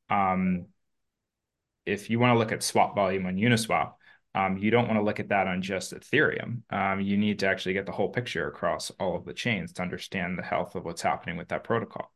um, 0.09 0.67
if 1.85 2.09
you 2.09 2.19
want 2.19 2.33
to 2.33 2.39
look 2.39 2.51
at 2.51 2.63
swap 2.63 2.95
volume 2.95 3.25
on 3.25 3.35
Uniswap, 3.35 3.93
um, 4.33 4.57
you 4.57 4.71
don't 4.71 4.87
want 4.87 4.97
to 4.97 5.03
look 5.03 5.19
at 5.19 5.29
that 5.29 5.47
on 5.47 5.61
just 5.61 5.93
Ethereum. 5.93 6.61
Um, 6.69 7.01
you 7.01 7.17
need 7.17 7.39
to 7.39 7.47
actually 7.47 7.73
get 7.73 7.85
the 7.85 7.91
whole 7.91 8.09
picture 8.09 8.47
across 8.47 8.91
all 8.99 9.15
of 9.15 9.25
the 9.25 9.33
chains 9.33 9.73
to 9.73 9.81
understand 9.81 10.37
the 10.37 10.43
health 10.43 10.75
of 10.75 10.85
what's 10.85 11.01
happening 11.01 11.35
with 11.35 11.49
that 11.49 11.63
protocol. 11.63 12.11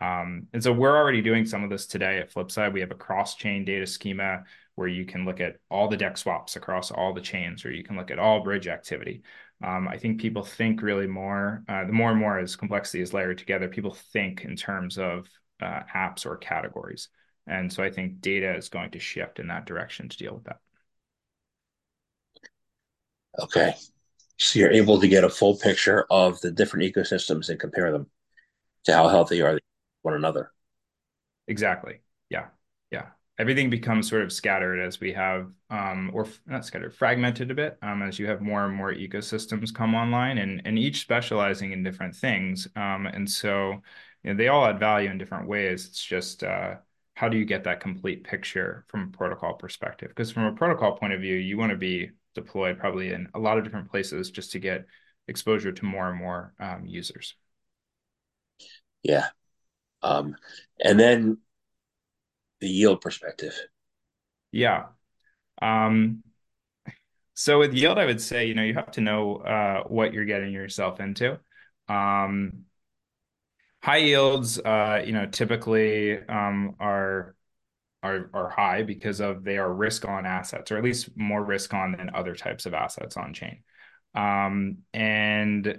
Um, 0.00 0.46
and 0.52 0.62
so 0.62 0.72
we're 0.72 0.96
already 0.96 1.20
doing 1.20 1.44
some 1.44 1.62
of 1.62 1.70
this 1.70 1.86
today 1.86 2.18
at 2.18 2.32
Flipside. 2.32 2.72
We 2.72 2.80
have 2.80 2.90
a 2.90 2.94
cross-chain 2.94 3.64
data 3.64 3.86
schema 3.86 4.44
where 4.74 4.88
you 4.88 5.04
can 5.04 5.26
look 5.26 5.40
at 5.40 5.56
all 5.70 5.88
the 5.88 5.96
dex 5.96 6.22
swaps 6.22 6.56
across 6.56 6.90
all 6.90 7.12
the 7.12 7.20
chains, 7.20 7.64
or 7.64 7.72
you 7.72 7.84
can 7.84 7.96
look 7.96 8.10
at 8.10 8.18
all 8.18 8.42
bridge 8.42 8.66
activity. 8.66 9.22
Um, 9.62 9.86
I 9.88 9.98
think 9.98 10.20
people 10.20 10.42
think 10.42 10.80
really 10.80 11.06
more, 11.06 11.62
uh, 11.68 11.84
the 11.84 11.92
more 11.92 12.10
and 12.10 12.18
more 12.18 12.38
as 12.38 12.56
complexity 12.56 13.02
is 13.02 13.12
layered 13.12 13.36
together, 13.36 13.68
people 13.68 13.94
think 14.12 14.44
in 14.44 14.56
terms 14.56 14.96
of 14.96 15.28
uh, 15.60 15.82
apps 15.94 16.24
or 16.24 16.38
categories. 16.38 17.08
And 17.46 17.70
so 17.70 17.82
I 17.82 17.90
think 17.90 18.22
data 18.22 18.56
is 18.56 18.70
going 18.70 18.92
to 18.92 18.98
shift 18.98 19.38
in 19.38 19.48
that 19.48 19.66
direction 19.66 20.08
to 20.08 20.16
deal 20.16 20.34
with 20.34 20.44
that. 20.44 20.60
Okay. 23.38 23.74
So 24.38 24.58
you're 24.58 24.72
able 24.72 24.98
to 24.98 25.08
get 25.08 25.24
a 25.24 25.28
full 25.28 25.56
picture 25.58 26.06
of 26.10 26.40
the 26.40 26.50
different 26.50 26.90
ecosystems 26.90 27.50
and 27.50 27.60
compare 27.60 27.92
them 27.92 28.06
to 28.84 28.94
how 28.94 29.08
healthy 29.08 29.42
are 29.42 29.54
they 29.54 29.60
one 30.02 30.14
another. 30.14 30.52
Exactly. 31.48 32.00
Yeah. 32.28 32.46
Yeah. 32.90 33.06
Everything 33.38 33.70
becomes 33.70 34.08
sort 34.08 34.22
of 34.22 34.32
scattered 34.32 34.78
as 34.80 35.00
we 35.00 35.12
have, 35.14 35.50
um, 35.70 36.10
or 36.12 36.26
not 36.46 36.64
scattered, 36.66 36.94
fragmented 36.94 37.50
a 37.50 37.54
bit 37.54 37.78
um, 37.80 38.02
as 38.02 38.18
you 38.18 38.26
have 38.26 38.42
more 38.42 38.66
and 38.66 38.74
more 38.74 38.92
ecosystems 38.92 39.74
come 39.74 39.94
online 39.94 40.36
and, 40.38 40.60
and 40.66 40.78
each 40.78 41.00
specializing 41.00 41.72
in 41.72 41.82
different 41.82 42.14
things. 42.14 42.68
Um, 42.76 43.06
and 43.06 43.28
so 43.30 43.82
you 44.22 44.30
know, 44.30 44.34
they 44.34 44.48
all 44.48 44.66
add 44.66 44.78
value 44.78 45.10
in 45.10 45.16
different 45.16 45.48
ways. 45.48 45.86
It's 45.86 46.04
just 46.04 46.44
uh, 46.44 46.76
how 47.14 47.30
do 47.30 47.38
you 47.38 47.46
get 47.46 47.64
that 47.64 47.80
complete 47.80 48.24
picture 48.24 48.84
from 48.88 49.04
a 49.04 49.16
protocol 49.16 49.54
perspective? 49.54 50.08
Because 50.08 50.30
from 50.30 50.44
a 50.44 50.52
protocol 50.52 50.96
point 50.98 51.14
of 51.14 51.20
view, 51.22 51.36
you 51.36 51.56
want 51.56 51.70
to 51.70 51.78
be 51.78 52.10
deployed 52.34 52.78
probably 52.78 53.12
in 53.12 53.26
a 53.34 53.38
lot 53.38 53.56
of 53.56 53.64
different 53.64 53.90
places 53.90 54.30
just 54.30 54.52
to 54.52 54.58
get 54.58 54.84
exposure 55.28 55.72
to 55.72 55.84
more 55.86 56.10
and 56.10 56.18
more 56.18 56.52
um, 56.60 56.84
users. 56.84 57.34
Yeah. 59.02 59.30
Um, 60.02 60.36
and 60.82 60.98
then 60.98 61.38
the 62.60 62.68
yield 62.68 63.00
perspective. 63.00 63.54
Yeah. 64.52 64.86
Um, 65.60 66.22
so 67.34 67.58
with 67.58 67.74
yield, 67.74 67.98
I 67.98 68.06
would 68.06 68.20
say, 68.20 68.46
you 68.46 68.54
know, 68.54 68.62
you 68.62 68.74
have 68.74 68.90
to 68.92 69.00
know 69.00 69.36
uh, 69.36 69.84
what 69.84 70.12
you're 70.12 70.24
getting 70.24 70.52
yourself 70.52 71.00
into. 71.00 71.38
Um, 71.88 72.64
high 73.82 73.98
yields, 73.98 74.58
uh, 74.58 75.02
you 75.04 75.12
know, 75.12 75.26
typically 75.26 76.18
um, 76.28 76.76
are 76.80 77.34
are 78.02 78.30
are 78.32 78.48
high 78.48 78.82
because 78.82 79.20
of 79.20 79.44
they 79.44 79.58
are 79.58 79.72
risk 79.72 80.06
on 80.06 80.26
assets, 80.26 80.70
or 80.70 80.76
at 80.76 80.84
least 80.84 81.10
more 81.16 81.44
risk 81.44 81.74
on 81.74 81.92
than 81.92 82.10
other 82.14 82.34
types 82.34 82.66
of 82.66 82.74
assets 82.74 83.16
on 83.16 83.34
chain. 83.34 83.62
Um, 84.14 84.78
and 84.92 85.78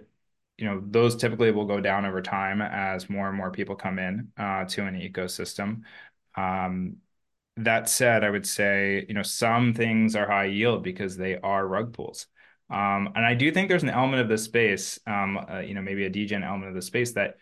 you 0.61 0.67
know 0.67 0.81
those 0.85 1.15
typically 1.15 1.51
will 1.51 1.65
go 1.65 1.81
down 1.81 2.05
over 2.05 2.21
time 2.21 2.61
as 2.61 3.09
more 3.09 3.27
and 3.27 3.37
more 3.37 3.51
people 3.51 3.75
come 3.75 3.99
in 3.99 4.31
uh, 4.37 4.65
to 4.65 4.85
an 4.85 4.95
ecosystem. 4.95 5.81
Um, 6.35 6.97
that 7.57 7.89
said, 7.89 8.23
I 8.23 8.29
would 8.29 8.47
say 8.47 9.05
you 9.07 9.13
know 9.13 9.23
some 9.23 9.73
things 9.73 10.15
are 10.15 10.27
high 10.27 10.45
yield 10.45 10.83
because 10.83 11.17
they 11.17 11.37
are 11.39 11.67
rug 11.67 11.93
pulls. 11.93 12.27
Um, 12.69 13.09
and 13.15 13.25
I 13.25 13.33
do 13.33 13.51
think 13.51 13.67
there's 13.67 13.83
an 13.83 13.89
element 13.89 14.21
of 14.21 14.29
the 14.29 14.37
space, 14.37 14.97
um, 15.05 15.37
uh, 15.37 15.59
you 15.59 15.73
know, 15.73 15.81
maybe 15.81 16.05
a 16.05 16.09
degen 16.09 16.41
element 16.41 16.69
of 16.69 16.75
the 16.75 16.81
space 16.81 17.11
that 17.13 17.35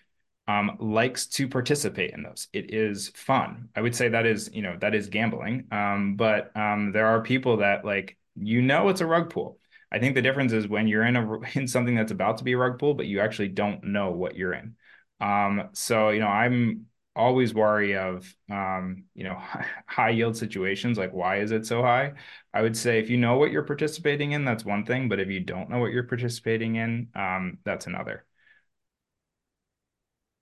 um, 0.47 0.75
likes 0.79 1.27
to 1.27 1.47
participate 1.47 2.11
in 2.11 2.23
those. 2.23 2.47
It 2.51 2.73
is 2.73 3.09
fun. 3.09 3.69
I 3.75 3.81
would 3.81 3.95
say 3.95 4.09
that 4.09 4.25
is, 4.25 4.49
you 4.51 4.63
know, 4.63 4.75
that 4.81 4.95
is 4.95 5.07
gambling. 5.09 5.67
Um, 5.71 6.15
but 6.15 6.55
um, 6.57 6.91
there 6.91 7.05
are 7.05 7.21
people 7.21 7.57
that 7.57 7.85
like, 7.85 8.17
you 8.35 8.63
know, 8.63 8.89
it's 8.89 9.01
a 9.01 9.05
rug 9.05 9.29
pull. 9.29 9.59
I 9.91 10.00
think 10.00 10.15
the 10.15 10.22
difference 10.22 10.51
is 10.53 10.67
when 10.67 10.88
you're 10.88 11.05
in 11.05 11.15
a 11.15 11.39
in 11.58 11.67
something 11.67 11.96
that's 11.96 12.12
about 12.12 12.38
to 12.39 12.43
be 12.43 12.53
a 12.53 12.58
rug 12.58 12.79
pull, 12.79 12.93
but 12.93 13.08
you 13.08 13.19
actually 13.19 13.50
don't 13.50 13.84
know 13.86 14.12
what 14.12 14.36
you're 14.36 14.53
in. 14.53 14.75
Um, 15.22 15.69
so 15.74 16.10
you 16.10 16.19
know, 16.19 16.27
I'm 16.27 16.86
always 17.15 17.53
worry 17.53 17.98
of 17.98 18.34
um, 18.50 19.03
you 19.15 19.24
know 19.24 19.38
high 19.88 20.10
yield 20.12 20.38
situations 20.38 20.98
like 20.98 21.12
why 21.12 21.39
is 21.41 21.51
it 21.51 21.65
so 21.65 21.81
high 21.81 22.13
i 22.53 22.62
would 22.62 22.77
say 22.77 23.00
if 23.00 23.10
you 23.10 23.17
know 23.17 23.36
what 23.38 23.51
you're 23.51 23.63
participating 23.63 24.31
in 24.31 24.46
that's 24.46 24.63
one 24.63 24.86
thing 24.86 25.10
but 25.10 25.19
if 25.19 25.27
you 25.27 25.39
don't 25.39 25.69
know 25.69 25.79
what 25.79 25.91
you're 25.91 26.03
participating 26.03 26.75
in 26.75 27.08
um, 27.15 27.58
that's 27.65 27.88
another 27.88 28.25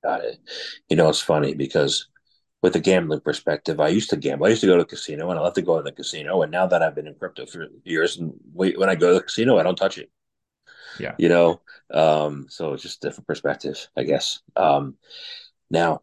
Got 0.04 0.24
it. 0.24 0.40
You 0.90 0.96
know, 0.96 1.10
it's 1.10 1.22
funny 1.22 1.54
because 1.54 2.08
with 2.62 2.76
a 2.76 2.80
gambling 2.80 3.22
perspective, 3.22 3.80
I 3.80 3.90
used 3.90 4.10
to 4.10 4.18
gamble. 4.18 4.48
I 4.48 4.50
used 4.50 4.62
to 4.62 4.68
go 4.68 4.78
to 4.78 4.84
the 4.84 4.90
casino 4.90 5.30
and 5.30 5.40
I 5.40 5.44
love 5.44 5.54
to 5.54 5.62
go 5.62 5.78
to 5.78 5.84
the 5.84 5.92
casino. 5.92 6.42
And 6.42 6.52
now 6.52 6.66
that 6.68 6.82
I've 6.82 6.96
been 6.96 7.08
in 7.08 7.16
crypto 7.16 7.46
for 7.46 7.68
years 7.84 8.18
and 8.18 8.34
when 8.54 8.90
I 8.90 8.96
go 8.96 9.10
to 9.10 9.16
the 9.16 9.24
casino, 9.24 9.58
I 9.58 9.64
don't 9.64 9.76
touch 9.76 9.98
it. 9.98 10.10
Yeah. 11.00 11.14
You 11.20 11.30
know, 11.30 11.62
um, 11.94 12.48
so 12.50 12.74
it's 12.74 12.84
just 12.84 13.02
different 13.02 13.28
perspective, 13.28 13.88
I 13.96 14.04
guess. 14.04 14.40
Um, 14.56 14.96
now, 15.70 16.02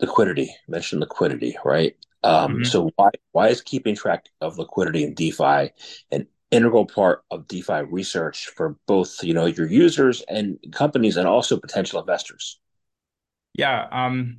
liquidity, 0.00 0.54
mentioned 0.66 1.00
liquidity, 1.00 1.56
right? 1.64 1.96
Um, 2.24 2.54
mm-hmm. 2.54 2.64
So 2.64 2.90
why 2.96 3.10
why 3.32 3.48
is 3.48 3.60
keeping 3.60 3.94
track 3.94 4.26
of 4.40 4.58
liquidity 4.58 5.04
in 5.04 5.14
DeFi 5.14 5.70
an 6.10 6.26
integral 6.50 6.86
part 6.86 7.22
of 7.30 7.46
DeFi 7.46 7.82
research 7.82 8.48
for 8.48 8.76
both, 8.86 9.22
you 9.22 9.34
know, 9.34 9.46
your 9.46 9.68
users 9.68 10.22
and 10.22 10.58
companies 10.72 11.16
and 11.16 11.28
also 11.28 11.56
potential 11.56 12.00
investors? 12.00 12.58
Yeah, 13.54 13.86
um, 13.90 14.38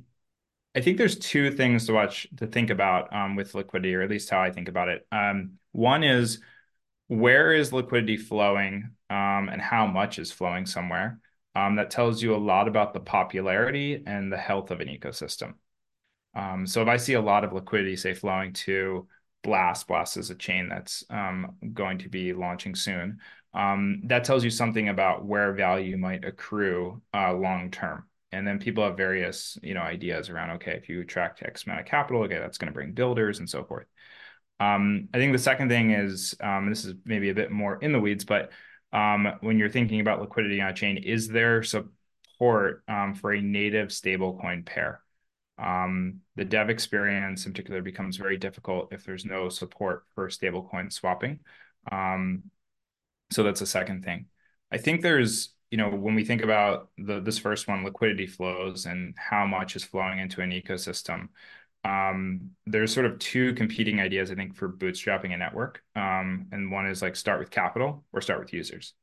I 0.78 0.80
think 0.80 0.96
there's 0.96 1.18
two 1.18 1.50
things 1.50 1.86
to 1.86 1.92
watch 1.92 2.28
to 2.36 2.46
think 2.46 2.70
about 2.70 3.12
um, 3.12 3.34
with 3.34 3.52
liquidity, 3.56 3.96
or 3.96 4.02
at 4.02 4.10
least 4.10 4.30
how 4.30 4.40
I 4.40 4.52
think 4.52 4.68
about 4.68 4.88
it. 4.88 5.04
Um, 5.10 5.58
one 5.72 6.04
is 6.04 6.40
where 7.08 7.52
is 7.52 7.72
liquidity 7.72 8.16
flowing 8.16 8.90
um, 9.10 9.48
and 9.48 9.60
how 9.60 9.88
much 9.88 10.20
is 10.20 10.30
flowing 10.30 10.66
somewhere. 10.66 11.18
Um, 11.56 11.74
that 11.76 11.90
tells 11.90 12.22
you 12.22 12.32
a 12.32 12.38
lot 12.38 12.68
about 12.68 12.94
the 12.94 13.00
popularity 13.00 14.04
and 14.06 14.32
the 14.32 14.36
health 14.36 14.70
of 14.70 14.80
an 14.80 14.86
ecosystem. 14.86 15.54
Um, 16.36 16.64
so 16.64 16.80
if 16.80 16.86
I 16.86 16.96
see 16.96 17.14
a 17.14 17.20
lot 17.20 17.42
of 17.42 17.52
liquidity, 17.52 17.96
say, 17.96 18.14
flowing 18.14 18.52
to 18.52 19.08
Blast. 19.42 19.88
Blast 19.88 20.16
is 20.16 20.30
a 20.30 20.36
chain 20.36 20.68
that's 20.68 21.02
um, 21.10 21.56
going 21.72 21.98
to 21.98 22.08
be 22.08 22.32
launching 22.32 22.76
soon. 22.76 23.18
That 23.52 24.22
tells 24.22 24.44
you 24.44 24.50
something 24.50 24.88
about 24.88 25.24
where 25.24 25.52
value 25.54 25.96
might 25.96 26.24
accrue 26.24 27.02
uh, 27.12 27.32
long 27.34 27.72
term. 27.72 28.07
And 28.30 28.46
then 28.46 28.58
people 28.58 28.84
have 28.84 28.96
various, 28.96 29.56
you 29.62 29.74
know, 29.74 29.80
ideas 29.80 30.28
around. 30.28 30.50
Okay, 30.56 30.72
if 30.72 30.88
you 30.88 31.00
attract 31.00 31.42
X 31.42 31.64
amount 31.64 31.80
of 31.80 31.86
capital, 31.86 32.22
okay, 32.22 32.38
that's 32.38 32.58
going 32.58 32.72
to 32.72 32.74
bring 32.74 32.92
builders 32.92 33.38
and 33.38 33.48
so 33.48 33.64
forth. 33.64 33.86
Um, 34.60 35.08
I 35.14 35.18
think 35.18 35.32
the 35.32 35.38
second 35.38 35.68
thing 35.68 35.92
is 35.92 36.34
um, 36.40 36.68
this 36.68 36.84
is 36.84 36.94
maybe 37.04 37.30
a 37.30 37.34
bit 37.34 37.50
more 37.50 37.76
in 37.76 37.92
the 37.92 38.00
weeds, 38.00 38.24
but 38.24 38.50
um, 38.92 39.28
when 39.40 39.58
you're 39.58 39.68
thinking 39.68 40.00
about 40.00 40.20
liquidity 40.20 40.60
on 40.60 40.70
a 40.70 40.74
chain, 40.74 40.96
is 40.98 41.28
there 41.28 41.62
support 41.62 42.82
um, 42.88 43.14
for 43.14 43.32
a 43.32 43.40
native 43.40 43.88
stablecoin 43.88 44.66
pair? 44.66 45.00
Um, 45.58 46.20
the 46.36 46.44
dev 46.44 46.70
experience 46.70 47.46
in 47.46 47.52
particular 47.52 47.82
becomes 47.82 48.16
very 48.16 48.36
difficult 48.36 48.92
if 48.92 49.04
there's 49.04 49.24
no 49.24 49.48
support 49.48 50.04
for 50.14 50.28
stablecoin 50.28 50.92
swapping. 50.92 51.40
Um, 51.90 52.44
so 53.30 53.42
that's 53.42 53.60
a 53.60 53.66
second 53.66 54.04
thing. 54.04 54.26
I 54.70 54.78
think 54.78 55.02
there's, 55.02 55.50
you 55.70 55.78
know, 55.78 55.90
when 55.90 56.14
we 56.14 56.24
think 56.24 56.42
about 56.42 56.90
the 56.98 57.20
this 57.20 57.38
first 57.38 57.68
one, 57.68 57.84
liquidity 57.84 58.26
flows 58.26 58.86
and 58.86 59.14
how 59.18 59.46
much 59.46 59.76
is 59.76 59.84
flowing 59.84 60.18
into 60.18 60.40
an 60.40 60.50
ecosystem, 60.50 61.28
um, 61.84 62.50
there's 62.66 62.92
sort 62.92 63.06
of 63.06 63.18
two 63.18 63.54
competing 63.54 64.00
ideas, 64.00 64.30
I 64.30 64.34
think, 64.34 64.56
for 64.56 64.68
bootstrapping 64.68 65.34
a 65.34 65.36
network. 65.36 65.82
Um, 65.94 66.46
and 66.52 66.70
one 66.70 66.86
is 66.86 67.02
like 67.02 67.16
start 67.16 67.38
with 67.40 67.50
capital 67.50 68.04
or 68.12 68.20
start 68.20 68.40
with 68.40 68.52
users. 68.52 68.94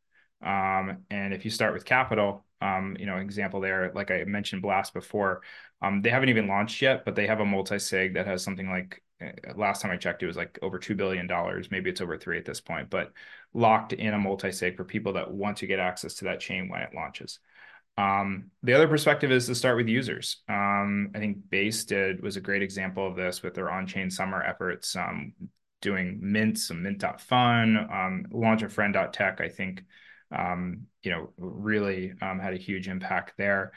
Um, 0.41 0.97
and 1.09 1.33
if 1.33 1.45
you 1.45 1.51
start 1.51 1.73
with 1.73 1.85
capital, 1.85 2.45
um, 2.61 2.97
you 2.99 3.05
know, 3.05 3.17
example 3.17 3.61
there, 3.61 3.91
like 3.95 4.11
I 4.11 4.23
mentioned 4.25 4.61
Blast 4.61 4.93
before, 4.93 5.41
um, 5.81 6.01
they 6.01 6.09
haven't 6.09 6.29
even 6.29 6.47
launched 6.47 6.81
yet, 6.81 7.05
but 7.05 7.15
they 7.15 7.27
have 7.27 7.39
a 7.39 7.45
multi-sig 7.45 8.15
that 8.15 8.27
has 8.27 8.43
something 8.43 8.69
like 8.69 9.01
last 9.55 9.81
time 9.81 9.91
I 9.91 9.97
checked, 9.97 10.23
it 10.23 10.27
was 10.27 10.37
like 10.37 10.59
over 10.61 10.79
$2 10.79 10.95
billion. 10.95 11.29
Maybe 11.71 11.89
it's 11.89 12.01
over 12.01 12.17
three 12.17 12.37
at 12.37 12.45
this 12.45 12.61
point, 12.61 12.89
but 12.89 13.11
locked 13.53 13.93
in 13.93 14.13
a 14.13 14.19
multi-sig 14.19 14.75
for 14.75 14.83
people 14.83 15.13
that 15.13 15.31
want 15.31 15.57
to 15.57 15.67
get 15.67 15.79
access 15.79 16.15
to 16.15 16.25
that 16.25 16.39
chain 16.39 16.69
when 16.69 16.81
it 16.81 16.93
launches. 16.93 17.39
Um, 17.97 18.51
the 18.61 18.73
other 18.73 18.89
perspective 18.89 19.31
is 19.31 19.45
to 19.47 19.55
start 19.55 19.77
with 19.77 19.87
users. 19.87 20.43
Um, 20.49 21.11
I 21.15 21.19
think 21.19 21.49
Base 21.49 21.85
did 21.85 22.21
was 22.21 22.35
a 22.35 22.41
great 22.41 22.61
example 22.61 23.07
of 23.07 23.15
this 23.15 23.41
with 23.41 23.53
their 23.53 23.71
on-chain 23.71 24.09
summer 24.09 24.43
efforts, 24.43 24.95
um, 24.97 25.33
doing 25.81 26.19
Mint, 26.21 26.59
some 26.59 26.83
Mint.fun, 26.83 27.77
um, 27.77 28.25
launch 28.31 28.63
of 28.63 28.73
Friend.tech. 28.73 29.39
I 29.39 29.47
think 29.47 29.83
um, 30.31 30.87
you 31.03 31.11
know, 31.11 31.29
really 31.37 32.13
um, 32.21 32.39
had 32.39 32.53
a 32.53 32.57
huge 32.57 32.87
impact 32.87 33.33
there. 33.37 33.71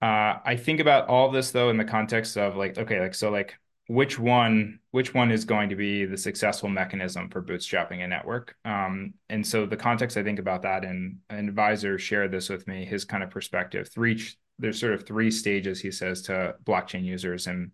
Uh, 0.00 0.38
I 0.44 0.56
think 0.56 0.80
about 0.80 1.08
all 1.08 1.30
this 1.30 1.50
though 1.50 1.70
in 1.70 1.76
the 1.76 1.84
context 1.84 2.36
of 2.36 2.56
like, 2.56 2.78
okay, 2.78 3.00
like 3.00 3.14
so 3.14 3.30
like 3.30 3.58
which 3.88 4.18
one 4.18 4.78
which 4.90 5.14
one 5.14 5.30
is 5.30 5.44
going 5.44 5.70
to 5.70 5.76
be 5.76 6.04
the 6.04 6.16
successful 6.16 6.68
mechanism 6.68 7.30
for 7.30 7.42
bootstrapping 7.42 8.04
a 8.04 8.06
network? 8.06 8.54
Um, 8.64 9.14
and 9.30 9.44
so 9.44 9.66
the 9.66 9.76
context 9.76 10.16
i 10.16 10.22
think 10.22 10.38
about 10.38 10.62
that 10.62 10.84
and 10.84 11.18
an 11.30 11.48
advisor 11.48 11.98
shared 11.98 12.30
this 12.30 12.48
with 12.48 12.68
me 12.68 12.84
his 12.84 13.04
kind 13.04 13.22
of 13.22 13.30
perspective 13.30 13.88
three 13.88 14.22
there's 14.58 14.78
sort 14.78 14.92
of 14.92 15.06
three 15.06 15.30
stages 15.30 15.80
he 15.80 15.90
says 15.90 16.22
to 16.22 16.54
blockchain 16.64 17.04
users. 17.04 17.46
And 17.46 17.72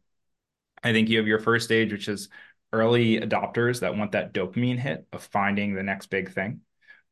i 0.82 0.92
think 0.92 1.08
you 1.08 1.18
have 1.18 1.26
your 1.26 1.40
first 1.40 1.66
stage 1.66 1.92
which 1.92 2.08
is 2.08 2.28
early 2.72 3.20
adopters 3.20 3.80
that 3.80 3.96
want 3.96 4.12
that 4.12 4.32
dopamine 4.32 4.78
hit 4.78 5.06
of 5.12 5.22
finding 5.22 5.74
the 5.74 5.82
next 5.82 6.06
big 6.06 6.32
thing. 6.32 6.60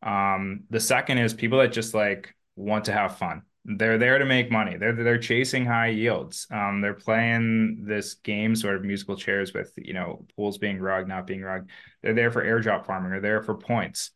Um, 0.03 0.65
the 0.71 0.81
second 0.81 1.19
is 1.19 1.35
people 1.35 1.59
that 1.59 1.73
just 1.73 1.95
like 1.95 2.35
want 2.57 2.87
to 2.87 2.93
have 2.93 3.19
fun. 3.19 3.43
They're 3.65 3.99
there 3.99 4.19
to 4.19 4.25
make 4.25 4.51
money. 4.51 4.77
They're 4.77 4.93
they're 4.93 5.19
chasing 5.19 5.65
high 5.65 5.89
yields. 5.89 6.49
Um, 6.51 6.81
they're 6.81 6.95
playing 6.95 7.85
this 7.85 8.15
game, 8.15 8.57
sort 8.57 8.75
of 8.77 8.83
musical 8.85 9.17
chairs 9.17 9.53
with 9.55 9.73
you 9.77 9.95
know 9.95 10.27
pools 10.37 10.59
being 10.59 10.81
rugged, 10.81 11.09
not 11.09 11.27
being 11.27 11.43
rugged. 11.43 11.71
They're 12.03 12.15
there 12.15 12.33
for 12.33 12.45
airdrop 12.45 12.87
farming. 12.87 13.13
They're 13.13 13.21
there 13.21 13.43
for 13.43 13.55
points. 13.55 14.11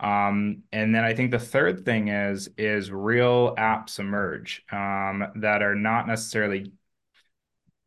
Um, 0.00 0.62
and 0.72 0.94
then 0.94 1.04
I 1.04 1.14
think 1.14 1.30
the 1.30 1.38
third 1.38 1.84
thing 1.84 2.08
is 2.08 2.48
is 2.58 2.90
real 2.90 3.54
apps 3.56 3.98
emerge 4.00 4.64
um, 4.72 5.24
that 5.36 5.62
are 5.62 5.74
not 5.74 6.06
necessarily 6.08 6.72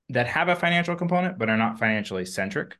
that 0.09 0.27
have 0.27 0.49
a 0.49 0.55
financial 0.55 0.95
component, 0.95 1.37
but 1.37 1.49
are 1.49 1.57
not 1.57 1.79
financially 1.79 2.25
centric. 2.25 2.77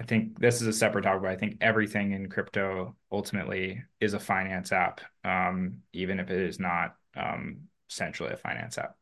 I 0.00 0.04
think 0.04 0.38
this 0.38 0.60
is 0.60 0.66
a 0.66 0.72
separate 0.72 1.02
topic, 1.02 1.22
but 1.22 1.30
I 1.30 1.36
think 1.36 1.58
everything 1.60 2.12
in 2.12 2.28
crypto 2.28 2.96
ultimately 3.10 3.82
is 4.00 4.14
a 4.14 4.18
finance 4.20 4.72
app, 4.72 5.00
um, 5.24 5.82
even 5.92 6.18
if 6.18 6.30
it 6.30 6.40
is 6.40 6.58
not 6.58 6.96
um, 7.16 7.68
essentially 7.90 8.32
a 8.32 8.36
finance 8.36 8.78
app. 8.78 8.96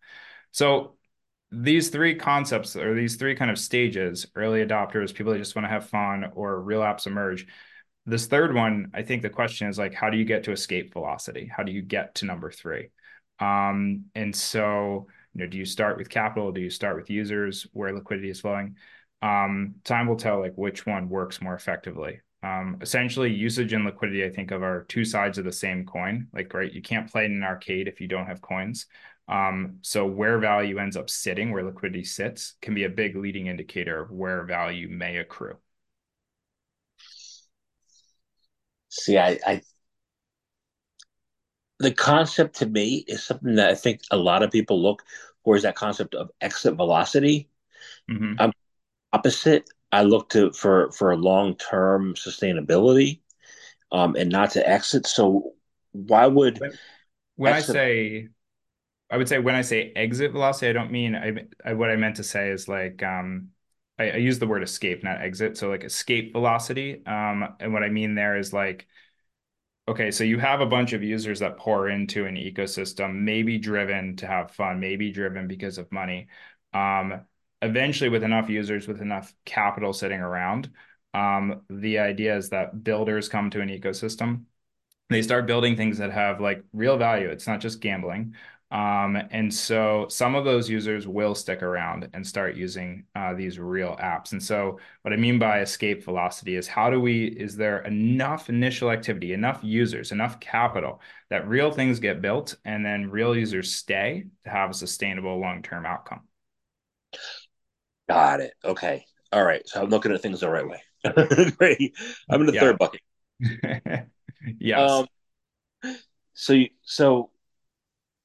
So 0.51 0.95
these 1.53 1.89
three 1.91 2.15
concepts 2.15 2.77
or 2.77 2.95
these 2.95 3.17
three 3.17 3.35
kind 3.35 3.51
of 3.51 3.59
stages, 3.59 4.27
early 4.37 4.65
adopters, 4.65 5.15
people 5.15 5.33
that 5.33 5.39
just 5.39 5.57
want 5.57 5.65
to 5.65 5.71
have 5.71 5.89
fun, 5.89 6.31
or 6.35 6.61
real 6.61 6.81
apps 6.81 7.07
emerge. 7.07 7.47
This 8.07 8.27
third 8.27 8.55
one, 8.55 8.91
I 8.95 9.03
think 9.03 9.23
the 9.23 9.31
question 9.31 9.69
is 9.69 9.79
like, 9.79 9.95
how 9.95 10.11
do 10.11 10.17
you 10.17 10.25
get 10.25 10.45
to 10.45 10.53
escape 10.53 10.93
velocity? 10.93 11.51
How 11.55 11.63
do 11.63 11.73
you 11.73 11.83
get 11.83 12.15
to 12.17 12.25
number 12.25 12.51
three? 12.51 12.91
Um, 13.41 14.07
and 14.15 14.35
so, 14.35 15.07
you 15.35 15.41
know, 15.41 15.47
do 15.47 15.59
you 15.59 15.65
start 15.65 15.97
with 15.97 16.09
capital? 16.09 16.53
Do 16.53 16.61
you 16.61 16.71
start 16.71 16.97
with 16.97 17.11
users 17.11 17.67
where 17.73 17.93
liquidity 17.93 18.31
is 18.31 18.41
flowing? 18.41 18.77
Um, 19.23 19.77
time 19.85 20.07
will 20.07 20.17
tell 20.17 20.41
like 20.41 20.55
which 20.55 20.87
one 20.87 21.09
works 21.09 21.41
more 21.41 21.55
effectively. 21.55 22.21
Um, 22.43 22.79
essentially, 22.81 23.31
usage 23.31 23.73
and 23.73 23.85
liquidity, 23.85 24.25
I 24.25 24.31
think, 24.31 24.51
of 24.51 24.63
are 24.63 24.85
two 24.85 25.05
sides 25.05 25.37
of 25.39 25.45
the 25.45 25.53
same 25.53 25.85
coin. 25.85 26.29
Like, 26.33 26.53
right, 26.55 26.73
you 26.73 26.81
can't 26.81 27.11
play 27.11 27.27
in 27.27 27.33
an 27.33 27.43
arcade 27.43 27.87
if 27.87 28.01
you 28.01 28.09
don't 28.09 28.27
have 28.27 28.41
coins. 28.41 28.87
Um, 29.29 29.79
so 29.83 30.07
where 30.07 30.39
value 30.39 30.79
ends 30.79 30.97
up 30.97 31.11
sitting, 31.11 31.53
where 31.53 31.63
liquidity 31.63 32.05
sits, 32.05 32.55
can 32.63 32.75
be 32.75 32.85
a 32.85 32.89
big 32.89 33.15
leading 33.15 33.47
indicator 33.47 34.01
of 34.01 34.11
where 34.11 34.45
value 34.45 34.89
may 34.89 35.19
accrue. 35.19 35.57
See, 38.89 39.19
I, 39.19 39.39
I 39.47 39.63
the 41.79 41.93
concept 41.93 42.57
to 42.57 42.67
me 42.67 43.05
is 43.07 43.25
something 43.25 43.55
that 43.55 43.71
I 43.71 43.75
think 43.75 44.01
a 44.11 44.17
lot 44.17 44.43
of 44.43 44.51
people 44.51 44.83
look 44.83 45.03
for 45.45 45.57
is 45.57 45.63
that 45.63 45.77
concept 45.77 46.15
of 46.15 46.31
exit 46.41 46.75
velocity. 46.75 47.49
Mm-hmm. 48.11 48.35
I'm 48.39 48.53
opposite. 49.13 49.69
I 49.93 50.03
look 50.03 50.31
to 50.31 50.53
for 50.53 50.91
for 50.93 51.17
long 51.17 51.57
term 51.57 52.15
sustainability, 52.15 53.21
um, 53.93 54.17
and 54.17 54.31
not 54.31 54.53
to 54.53 54.69
exit. 54.69 55.07
So 55.07 55.55
why 55.93 56.27
would 56.27 56.57
when, 56.59 56.79
when 57.37 57.53
exit- 57.53 57.77
I 57.77 57.83
say 57.83 58.29
I 59.11 59.17
would 59.19 59.29
say 59.29 59.39
when 59.39 59.55
I 59.55 59.63
say 59.63 59.93
exit 59.97 60.33
velocity, 60.33 60.69
I 60.71 60.73
don't 60.73 60.93
mean 60.93 61.15
I, 61.17 61.47
I 61.65 61.75
what 61.75 61.91
I 61.91 61.97
meant 61.97 62.17
to 62.17 62.25
say 62.25 62.51
is 62.51 62.69
like 62.69 63.03
um 63.03 63.51
I, 63.99 64.13
I 64.13 64.17
use 64.17 64.39
the 64.39 64.47
word 64.49 64.63
escape, 64.63 65.05
not 65.05 65.23
exit. 65.23 65.59
So 65.59 65.71
like 65.71 65.85
escape 65.85 66.33
velocity. 66.33 67.05
Um, 67.07 67.57
and 67.61 67.73
what 67.73 67.85
I 67.85 67.91
mean 67.91 68.15
there 68.15 68.37
is 68.39 68.53
like 68.53 68.87
okay, 69.89 70.11
so 70.11 70.25
you 70.25 70.39
have 70.39 70.61
a 70.61 70.67
bunch 70.67 70.93
of 70.93 71.03
users 71.03 71.41
that 71.41 71.59
pour 71.59 71.89
into 71.89 72.27
an 72.27 72.37
ecosystem, 72.37 73.15
maybe 73.23 73.59
driven 73.59 74.17
to 74.17 74.27
have 74.27 74.53
fun, 74.53 74.81
maybe 74.81 75.11
driven 75.11 75.49
because 75.49 75.79
of 75.79 75.91
money. 75.93 76.29
Um, 76.73 77.23
eventually, 77.63 78.11
with 78.11 78.25
enough 78.25 78.49
users, 78.49 78.89
with 78.89 79.01
enough 79.01 79.35
capital 79.45 79.93
sitting 79.93 80.21
around, 80.21 80.71
um, 81.15 81.63
the 81.69 81.99
idea 81.99 82.37
is 82.37 82.51
that 82.51 82.85
builders 82.85 83.29
come 83.29 83.51
to 83.51 83.61
an 83.61 83.69
ecosystem. 83.69 84.45
They 85.09 85.23
start 85.23 85.47
building 85.47 85.77
things 85.77 85.99
that 85.99 86.13
have 86.13 86.41
like 86.41 86.65
real 86.73 86.97
value. 86.97 87.29
It's 87.29 87.47
not 87.47 87.61
just 87.61 87.81
gambling. 87.81 88.35
Um, 88.71 89.17
and 89.33 89.53
so 89.53 90.07
some 90.09 90.37
of 90.37 90.45
those 90.45 90.71
users 90.71 91.09
will 91.09 91.35
stick 91.35 91.61
around 91.63 92.09
and 92.15 92.25
start 92.25 92.55
using 92.55 93.05
uh, 93.17 93.35
these 93.35 93.59
real 93.59 93.97
apps. 93.97 94.31
And 94.31 94.41
so 94.41 94.79
what 95.03 95.13
I 95.13 95.17
mean 95.17 95.41
by 95.41 95.61
escape 95.61 96.05
velocity 96.05 96.55
is 96.55 96.69
how 96.69 96.89
do 96.89 97.01
we, 97.01 97.25
is 97.25 97.57
there 97.57 97.81
enough 97.81 98.49
initial 98.49 98.93
activity, 98.93 99.33
enough 99.33 99.59
users, 99.65 100.13
enough 100.13 100.39
capital 100.39 101.01
that 101.31 101.49
real 101.49 101.73
things 101.73 101.99
get 101.99 102.23
built 102.23 102.55
and 102.65 102.87
then 102.87 103.11
real 103.11 103.37
users 103.37 103.75
stay 103.75 104.27
to 104.45 104.51
have 104.51 104.71
a 104.71 104.75
sustainable 104.75 105.41
long-term 105.41 105.85
outcome? 105.85 106.21
Got 108.11 108.41
it. 108.41 108.55
Okay. 108.65 109.05
All 109.33 109.45
right. 109.45 109.67
So 109.69 109.83
I'm 109.83 109.91
looking 109.91 110.13
at 110.13 110.21
things 110.21 110.41
the 110.41 110.51
right 110.51 110.69
way. 110.69 110.83
Great. 111.59 111.95
I'm 112.29 112.41
in 112.41 112.47
the 112.47 112.55
yeah. 112.55 112.61
third 112.61 112.79
bucket. 112.79 113.01
yes. 114.59 114.91
Um, 114.91 115.07
so, 116.35 116.63
so 116.83 117.31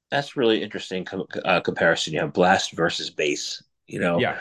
that's 0.09 0.35
really 0.35 0.63
interesting 0.63 1.05
com- 1.05 1.27
uh, 1.43 1.61
comparison. 1.61 2.13
You 2.13 2.21
have 2.21 2.33
blast 2.33 2.71
versus 2.73 3.09
base. 3.09 3.61
You 3.87 3.99
know, 3.99 4.19
yeah. 4.19 4.39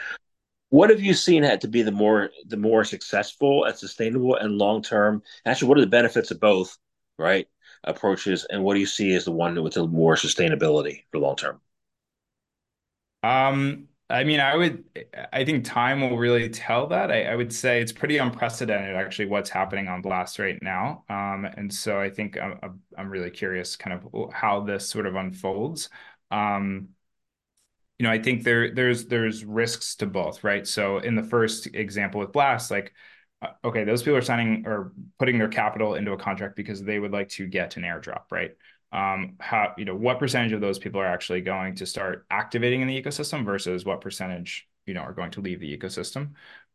What 0.70 0.90
have 0.90 1.02
you 1.02 1.14
seen 1.14 1.42
had 1.42 1.60
to 1.60 1.68
be 1.68 1.82
the 1.82 1.92
more 1.92 2.30
the 2.46 2.56
more 2.56 2.84
successful 2.84 3.64
and 3.64 3.76
sustainable 3.76 4.36
and 4.36 4.56
long 4.58 4.82
term? 4.82 5.22
Actually, 5.44 5.68
what 5.68 5.78
are 5.78 5.82
the 5.82 5.86
benefits 5.86 6.30
of 6.30 6.40
both? 6.40 6.76
Right 7.18 7.46
approaches, 7.84 8.46
and 8.48 8.64
what 8.64 8.74
do 8.74 8.80
you 8.80 8.86
see 8.86 9.14
as 9.14 9.24
the 9.24 9.30
one 9.30 9.62
with 9.62 9.74
the 9.74 9.86
more 9.86 10.14
sustainability 10.14 11.04
for 11.10 11.18
long 11.18 11.36
term? 11.36 11.60
Um, 13.22 13.88
I 14.10 14.22
mean, 14.24 14.38
I 14.38 14.54
would, 14.54 14.84
I 15.32 15.44
think 15.46 15.64
time 15.64 16.02
will 16.02 16.18
really 16.18 16.50
tell 16.50 16.88
that. 16.88 17.10
I, 17.10 17.24
I, 17.24 17.34
would 17.34 17.52
say 17.52 17.80
it's 17.80 17.90
pretty 17.92 18.18
unprecedented, 18.18 18.94
actually, 18.96 19.26
what's 19.26 19.48
happening 19.48 19.88
on 19.88 20.02
Blast 20.02 20.38
right 20.38 20.58
now. 20.62 21.04
Um, 21.08 21.46
and 21.46 21.72
so 21.72 21.98
I 21.98 22.10
think 22.10 22.38
I'm, 22.38 22.80
I'm 22.98 23.08
really 23.08 23.30
curious, 23.30 23.76
kind 23.76 23.98
of 23.98 24.32
how 24.32 24.60
this 24.60 24.88
sort 24.88 25.06
of 25.06 25.14
unfolds. 25.14 25.88
Um, 26.30 26.88
you 27.98 28.04
know, 28.04 28.10
I 28.10 28.20
think 28.20 28.42
there 28.42 28.74
there's 28.74 29.06
there's 29.06 29.44
risks 29.44 29.96
to 29.96 30.06
both, 30.06 30.44
right? 30.44 30.66
So 30.66 30.98
in 30.98 31.14
the 31.14 31.22
first 31.22 31.68
example 31.68 32.20
with 32.20 32.32
Blast, 32.32 32.70
like, 32.70 32.92
uh, 33.40 33.48
okay, 33.64 33.84
those 33.84 34.02
people 34.02 34.16
are 34.16 34.22
signing 34.22 34.64
or 34.66 34.92
putting 35.18 35.38
their 35.38 35.48
capital 35.48 35.94
into 35.94 36.12
a 36.12 36.18
contract 36.18 36.56
because 36.56 36.82
they 36.82 36.98
would 36.98 37.12
like 37.12 37.28
to 37.30 37.46
get 37.46 37.76
an 37.76 37.84
airdrop, 37.84 38.24
right? 38.32 38.50
Um, 38.94 39.34
how 39.40 39.74
you 39.76 39.84
know 39.84 39.96
what 39.96 40.20
percentage 40.20 40.52
of 40.52 40.60
those 40.60 40.78
people 40.78 41.00
are 41.00 41.06
actually 41.06 41.40
going 41.40 41.74
to 41.74 41.84
start 41.84 42.24
activating 42.30 42.80
in 42.80 42.86
the 42.86 43.02
ecosystem 43.02 43.44
versus 43.44 43.84
what 43.84 44.00
percentage 44.00 44.68
you 44.86 44.94
know 44.94 45.00
are 45.00 45.12
going 45.12 45.32
to 45.32 45.40
leave 45.40 45.58
the 45.60 45.76
ecosystem. 45.76 46.30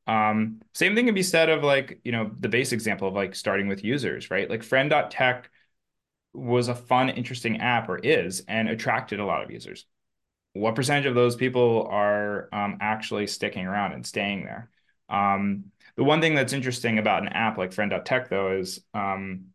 Um, 0.05 0.61
same 0.73 0.95
thing 0.95 1.05
can 1.05 1.15
be 1.15 1.23
said 1.23 1.49
of 1.49 1.63
like 1.63 2.01
you 2.03 2.11
know 2.11 2.29
the 2.37 2.49
base 2.49 2.73
example 2.73 3.07
of 3.07 3.13
like 3.13 3.35
starting 3.35 3.69
with 3.69 3.85
users 3.85 4.29
right? 4.29 4.49
Like 4.49 4.63
friend.tech 4.63 5.49
was 6.33 6.67
a 6.67 6.75
fun 6.75 7.09
interesting 7.09 7.61
app 7.61 7.87
or 7.89 7.97
is 7.97 8.43
and 8.47 8.67
attracted 8.67 9.19
a 9.21 9.25
lot 9.25 9.43
of 9.43 9.49
users. 9.49 9.85
What 10.53 10.75
percentage 10.75 11.05
of 11.05 11.15
those 11.15 11.37
people 11.37 11.87
are 11.89 12.49
um, 12.51 12.79
actually 12.81 13.27
sticking 13.27 13.65
around 13.65 13.93
and 13.93 14.05
staying 14.05 14.43
there? 14.43 14.69
Um, 15.09 15.65
the 15.95 16.03
one 16.03 16.21
thing 16.21 16.35
that's 16.35 16.53
interesting 16.53 16.99
about 16.99 17.23
an 17.23 17.29
app 17.29 17.57
like 17.57 17.71
friend.tech 17.71 18.29
though 18.29 18.57
is 18.57 18.81
um, 18.93 19.45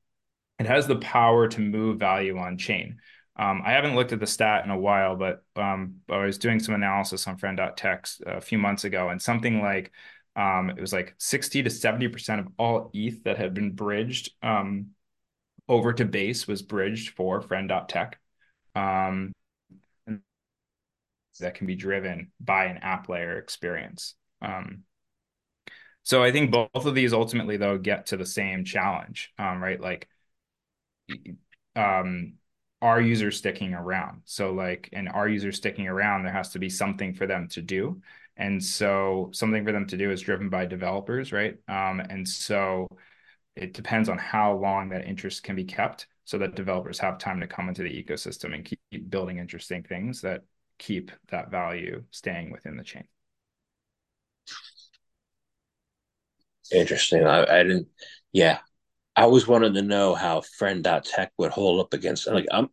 it 0.58 0.66
has 0.66 0.86
the 0.86 0.96
power 0.96 1.48
to 1.48 1.60
move 1.60 1.98
value 1.98 2.38
on 2.38 2.58
chain. 2.58 2.98
Um, 3.36 3.62
I 3.64 3.72
haven't 3.72 3.96
looked 3.96 4.12
at 4.12 4.20
the 4.20 4.26
stat 4.26 4.64
in 4.64 4.70
a 4.70 4.78
while, 4.78 5.16
but 5.16 5.42
um, 5.56 5.96
I 6.08 6.18
was 6.24 6.38
doing 6.38 6.60
some 6.60 6.74
analysis 6.74 7.26
on 7.26 7.36
friend.tech 7.36 8.06
a 8.26 8.40
few 8.40 8.58
months 8.58 8.84
ago, 8.84 9.08
and 9.08 9.20
something 9.20 9.60
like 9.60 9.92
um, 10.36 10.70
it 10.70 10.80
was 10.80 10.92
like 10.92 11.14
60 11.18 11.62
to 11.64 11.70
70% 11.70 12.40
of 12.40 12.48
all 12.58 12.90
ETH 12.92 13.24
that 13.24 13.38
had 13.38 13.54
been 13.54 13.72
bridged 13.72 14.30
um, 14.42 14.90
over 15.68 15.92
to 15.92 16.04
base 16.04 16.46
was 16.46 16.62
bridged 16.62 17.10
for 17.10 17.40
friend.tech. 17.40 18.18
Um, 18.76 19.32
that 21.40 21.54
can 21.54 21.66
be 21.66 21.74
driven 21.74 22.30
by 22.40 22.66
an 22.66 22.78
app 22.78 23.08
layer 23.08 23.38
experience. 23.38 24.14
Um, 24.40 24.84
so 26.04 26.22
I 26.22 26.30
think 26.30 26.50
both 26.50 26.68
of 26.74 26.94
these 26.94 27.12
ultimately, 27.12 27.56
though, 27.56 27.78
get 27.78 28.06
to 28.06 28.16
the 28.16 28.26
same 28.26 28.64
challenge, 28.64 29.32
right? 29.38 29.80
Like 29.80 30.08
um, 31.76 32.34
are 32.82 33.00
users 33.00 33.38
sticking 33.38 33.74
around? 33.74 34.22
So 34.24 34.52
like, 34.52 34.88
and 34.92 35.08
are 35.08 35.28
users 35.28 35.56
sticking 35.56 35.88
around? 35.88 36.24
There 36.24 36.32
has 36.32 36.50
to 36.50 36.58
be 36.58 36.68
something 36.68 37.14
for 37.14 37.26
them 37.26 37.48
to 37.48 37.62
do. 37.62 38.00
And 38.36 38.62
so 38.62 39.30
something 39.32 39.64
for 39.64 39.72
them 39.72 39.86
to 39.86 39.96
do 39.96 40.10
is 40.10 40.20
driven 40.20 40.48
by 40.48 40.66
developers, 40.66 41.32
right? 41.32 41.56
Um, 41.68 42.00
and 42.00 42.28
so 42.28 42.88
it 43.56 43.72
depends 43.72 44.08
on 44.08 44.18
how 44.18 44.54
long 44.54 44.88
that 44.88 45.06
interest 45.06 45.44
can 45.44 45.56
be 45.56 45.64
kept 45.64 46.08
so 46.24 46.38
that 46.38 46.56
developers 46.56 46.98
have 46.98 47.18
time 47.18 47.40
to 47.40 47.46
come 47.46 47.68
into 47.68 47.82
the 47.82 48.04
ecosystem 48.04 48.54
and 48.54 48.64
keep 48.64 49.10
building 49.10 49.38
interesting 49.38 49.82
things 49.82 50.22
that 50.22 50.42
keep 50.78 51.12
that 51.30 51.50
value 51.50 52.02
staying 52.10 52.50
within 52.50 52.76
the 52.76 52.82
chain. 52.82 53.04
Interesting. 56.72 57.24
I, 57.24 57.44
I 57.44 57.62
didn't, 57.62 57.88
yeah, 58.32 58.58
I 59.16 59.22
always 59.22 59.46
wanted 59.46 59.74
to 59.74 59.83
know 59.83 60.14
how 60.14 60.40
friend.tech 60.40 61.33
would 61.38 61.53
hold 61.53 61.81
up 61.81 61.94
against 61.94 62.27
like 62.27 62.46
I'm 62.50 62.68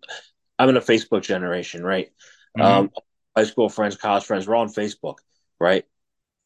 I'm 0.57 0.69
in 0.69 0.77
a 0.77 0.81
Facebook 0.81 1.21
generation, 1.21 1.83
right? 1.83 2.09
Mm-hmm. 2.57 2.61
Um, 2.61 2.91
high 3.35 3.45
school 3.45 3.69
friends, 3.69 3.95
college 3.95 4.23
friends, 4.23 4.47
we're 4.47 4.55
all 4.55 4.63
on 4.63 4.73
Facebook, 4.73 5.15
right? 5.59 5.85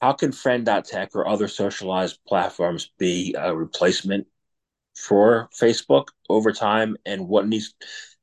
How 0.01 0.13
can 0.13 0.31
friend.tech 0.31 1.15
or 1.15 1.27
other 1.27 1.47
socialized 1.47 2.19
platforms 2.27 2.91
be 2.97 3.35
a 3.37 3.55
replacement 3.55 4.27
for 4.95 5.49
Facebook 5.59 6.07
over 6.29 6.51
time 6.51 6.97
and 7.05 7.27
what 7.27 7.47
needs 7.47 7.73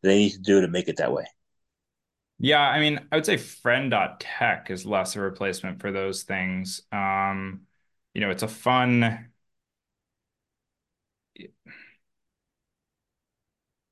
they 0.02 0.18
need 0.18 0.30
to 0.32 0.38
do 0.38 0.60
to 0.60 0.68
make 0.68 0.88
it 0.88 0.98
that 0.98 1.12
way? 1.12 1.24
Yeah, 2.38 2.60
I 2.60 2.80
mean, 2.80 3.00
I 3.10 3.16
would 3.16 3.26
say 3.26 3.36
friend.tech 3.36 4.70
is 4.70 4.84
less 4.84 5.16
a 5.16 5.20
replacement 5.20 5.80
for 5.80 5.92
those 5.92 6.24
things. 6.24 6.82
Um, 6.90 7.62
you 8.14 8.20
know, 8.20 8.30
it's 8.30 8.42
a 8.42 8.48
fun 8.48 9.31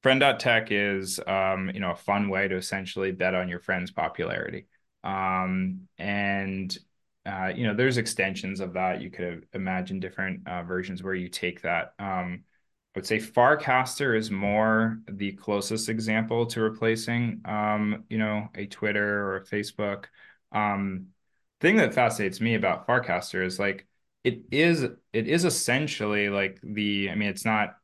friend.tech 0.02 0.68
is 0.70 1.20
um, 1.26 1.70
you 1.72 1.80
know 1.80 1.92
a 1.92 1.96
fun 1.96 2.28
way 2.28 2.48
to 2.48 2.56
essentially 2.56 3.12
bet 3.12 3.34
on 3.34 3.48
your 3.48 3.60
friend's 3.60 3.90
popularity 3.90 4.66
um, 5.04 5.88
and 5.98 6.76
uh, 7.26 7.52
you 7.54 7.66
know, 7.66 7.74
there's 7.74 7.98
extensions 7.98 8.60
of 8.60 8.72
that. 8.74 9.02
You 9.02 9.10
could 9.10 9.46
imagine 9.52 10.00
different 10.00 10.46
uh, 10.48 10.62
versions 10.62 11.02
where 11.02 11.14
you 11.14 11.28
take 11.28 11.62
that. 11.62 11.94
Um, 11.98 12.44
I 12.94 12.98
would 12.98 13.06
say 13.06 13.18
Farcaster 13.18 14.16
is 14.16 14.30
more 14.30 14.98
the 15.08 15.32
closest 15.32 15.88
example 15.88 16.46
to 16.46 16.60
replacing, 16.60 17.42
um, 17.44 18.04
you 18.08 18.18
know, 18.18 18.48
a 18.54 18.66
Twitter 18.66 19.26
or 19.26 19.36
a 19.36 19.44
Facebook. 19.44 20.06
Um, 20.50 21.08
thing 21.60 21.76
that 21.76 21.94
fascinates 21.94 22.40
me 22.40 22.54
about 22.54 22.86
Farcaster 22.86 23.44
is 23.44 23.58
like 23.58 23.86
it 24.24 24.42
is 24.50 24.82
it 24.82 25.28
is 25.28 25.44
essentially 25.44 26.30
like 26.30 26.58
the 26.62 27.10
I 27.10 27.14
mean 27.14 27.28
it's 27.28 27.44
not 27.44 27.76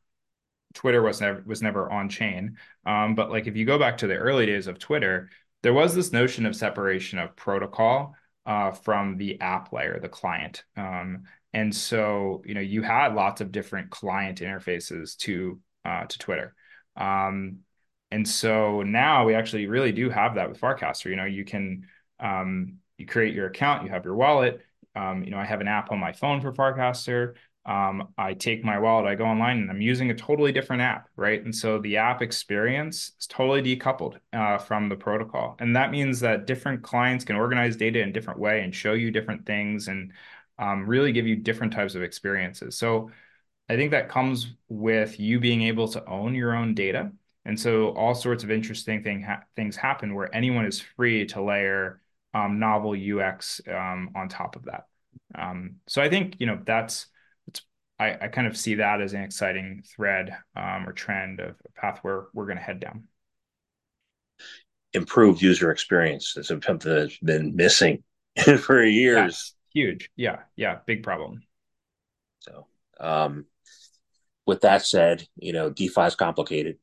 Twitter 0.77 1.01
was 1.01 1.19
never 1.19 1.43
was 1.45 1.63
never 1.63 1.91
on 1.91 2.07
chain, 2.07 2.57
um, 2.85 3.15
but 3.15 3.31
like 3.31 3.47
if 3.47 3.55
you 3.57 3.65
go 3.65 3.79
back 3.79 3.97
to 3.97 4.07
the 4.07 4.15
early 4.15 4.45
days 4.45 4.67
of 4.67 4.77
Twitter, 4.77 5.31
there 5.63 5.73
was 5.73 5.95
this 5.95 6.11
notion 6.11 6.45
of 6.45 6.55
separation 6.55 7.17
of 7.17 7.35
protocol 7.35 8.13
uh, 8.45 8.69
from 8.71 9.17
the 9.17 9.41
app 9.41 9.73
layer, 9.73 9.99
the 9.99 10.07
client. 10.07 10.63
Um, 10.75 11.23
and 11.51 11.73
so, 11.75 12.43
you 12.45 12.53
know, 12.53 12.61
you 12.61 12.83
had 12.83 13.15
lots 13.15 13.41
of 13.41 13.51
different 13.51 13.89
client 13.89 14.39
interfaces 14.39 15.17
to 15.17 15.59
uh, 15.83 16.05
to 16.05 16.19
Twitter. 16.19 16.53
Um, 16.95 17.61
and 18.11 18.27
so 18.27 18.83
now 18.83 19.25
we 19.25 19.33
actually 19.33 19.65
really 19.65 19.91
do 19.91 20.11
have 20.11 20.35
that 20.35 20.47
with 20.47 20.61
Farcaster. 20.61 21.09
You 21.09 21.15
know, 21.15 21.25
you 21.25 21.43
can 21.43 21.87
um, 22.19 22.77
you 22.99 23.07
create 23.07 23.33
your 23.33 23.47
account, 23.47 23.83
you 23.83 23.89
have 23.89 24.05
your 24.05 24.15
wallet. 24.15 24.61
Um, 24.95 25.23
you 25.23 25.31
know, 25.31 25.39
I 25.39 25.45
have 25.45 25.61
an 25.61 25.67
app 25.67 25.91
on 25.91 25.99
my 25.99 26.11
phone 26.11 26.39
for 26.39 26.51
Farcaster. 26.51 27.33
Um, 27.67 28.13
I 28.17 28.33
take 28.33 28.63
my 28.63 28.79
wallet, 28.79 29.07
I 29.07 29.15
go 29.15 29.25
online, 29.25 29.57
and 29.57 29.69
I'm 29.69 29.81
using 29.81 30.09
a 30.09 30.15
totally 30.15 30.53
different 30.53 30.81
app, 30.81 31.09
right? 31.17 31.43
And 31.43 31.53
so 31.53 31.79
the 31.79 31.97
app 31.97 32.21
experience 32.21 33.11
is 33.19 33.27
totally 33.27 33.61
decoupled 33.61 34.17
uh, 34.31 34.57
from 34.57 34.87
the 34.87 34.95
protocol, 34.95 35.57
and 35.59 35.75
that 35.75 35.91
means 35.91 36.21
that 36.21 36.47
different 36.47 36.81
clients 36.81 37.25
can 37.25 37.35
organize 37.35 37.75
data 37.75 37.99
in 37.99 38.13
different 38.13 38.39
way 38.39 38.61
and 38.63 38.73
show 38.73 38.93
you 38.93 39.11
different 39.11 39.45
things 39.45 39.89
and 39.89 40.13
um, 40.57 40.87
really 40.87 41.11
give 41.11 41.27
you 41.27 41.35
different 41.35 41.73
types 41.73 41.93
of 41.93 42.03
experiences. 42.03 42.77
So 42.77 43.11
I 43.69 43.75
think 43.75 43.91
that 43.91 44.09
comes 44.09 44.53
with 44.69 45.19
you 45.19 45.39
being 45.39 45.63
able 45.63 45.87
to 45.89 46.05
own 46.09 46.35
your 46.35 46.55
own 46.55 46.73
data, 46.73 47.11
and 47.45 47.59
so 47.59 47.89
all 47.89 48.15
sorts 48.15 48.43
of 48.45 48.51
interesting 48.51 49.03
thing 49.03 49.21
ha- 49.23 49.43
things 49.57 49.75
happen 49.75 50.15
where 50.15 50.33
anyone 50.33 50.65
is 50.65 50.79
free 50.79 51.25
to 51.27 51.41
layer 51.41 52.01
um, 52.33 52.59
novel 52.59 52.95
UX 52.95 53.59
um, 53.67 54.11
on 54.15 54.29
top 54.29 54.55
of 54.55 54.65
that. 54.65 54.87
Um, 55.35 55.77
so 55.87 56.01
I 56.01 56.09
think 56.09 56.35
you 56.39 56.47
know 56.47 56.59
that's 56.65 57.07
I, 57.99 58.17
I 58.21 58.27
kind 58.27 58.47
of 58.47 58.55
see 58.55 58.75
that 58.75 59.01
as 59.01 59.13
an 59.13 59.23
exciting 59.23 59.83
thread 59.85 60.35
um, 60.55 60.87
or 60.87 60.93
trend 60.93 61.39
of 61.39 61.55
a 61.65 61.81
path 61.81 61.99
where 62.03 62.25
we're 62.33 62.45
going 62.45 62.57
to 62.57 62.63
head 62.63 62.79
down. 62.79 63.07
Improved 64.93 65.41
user 65.41 65.71
experience 65.71 66.37
is 66.37 66.47
something 66.47 66.77
that's 66.77 67.17
been 67.19 67.55
missing 67.55 68.03
for 68.59 68.83
years. 68.83 69.55
Yeah, 69.73 69.81
huge. 69.81 70.11
Yeah. 70.15 70.39
Yeah. 70.55 70.79
Big 70.85 71.03
problem. 71.03 71.41
So, 72.39 72.67
um, 72.99 73.45
with 74.45 74.61
that 74.61 74.85
said, 74.85 75.27
you 75.35 75.53
know, 75.53 75.69
DeFi 75.69 76.01
is 76.01 76.15
complicated, 76.15 76.77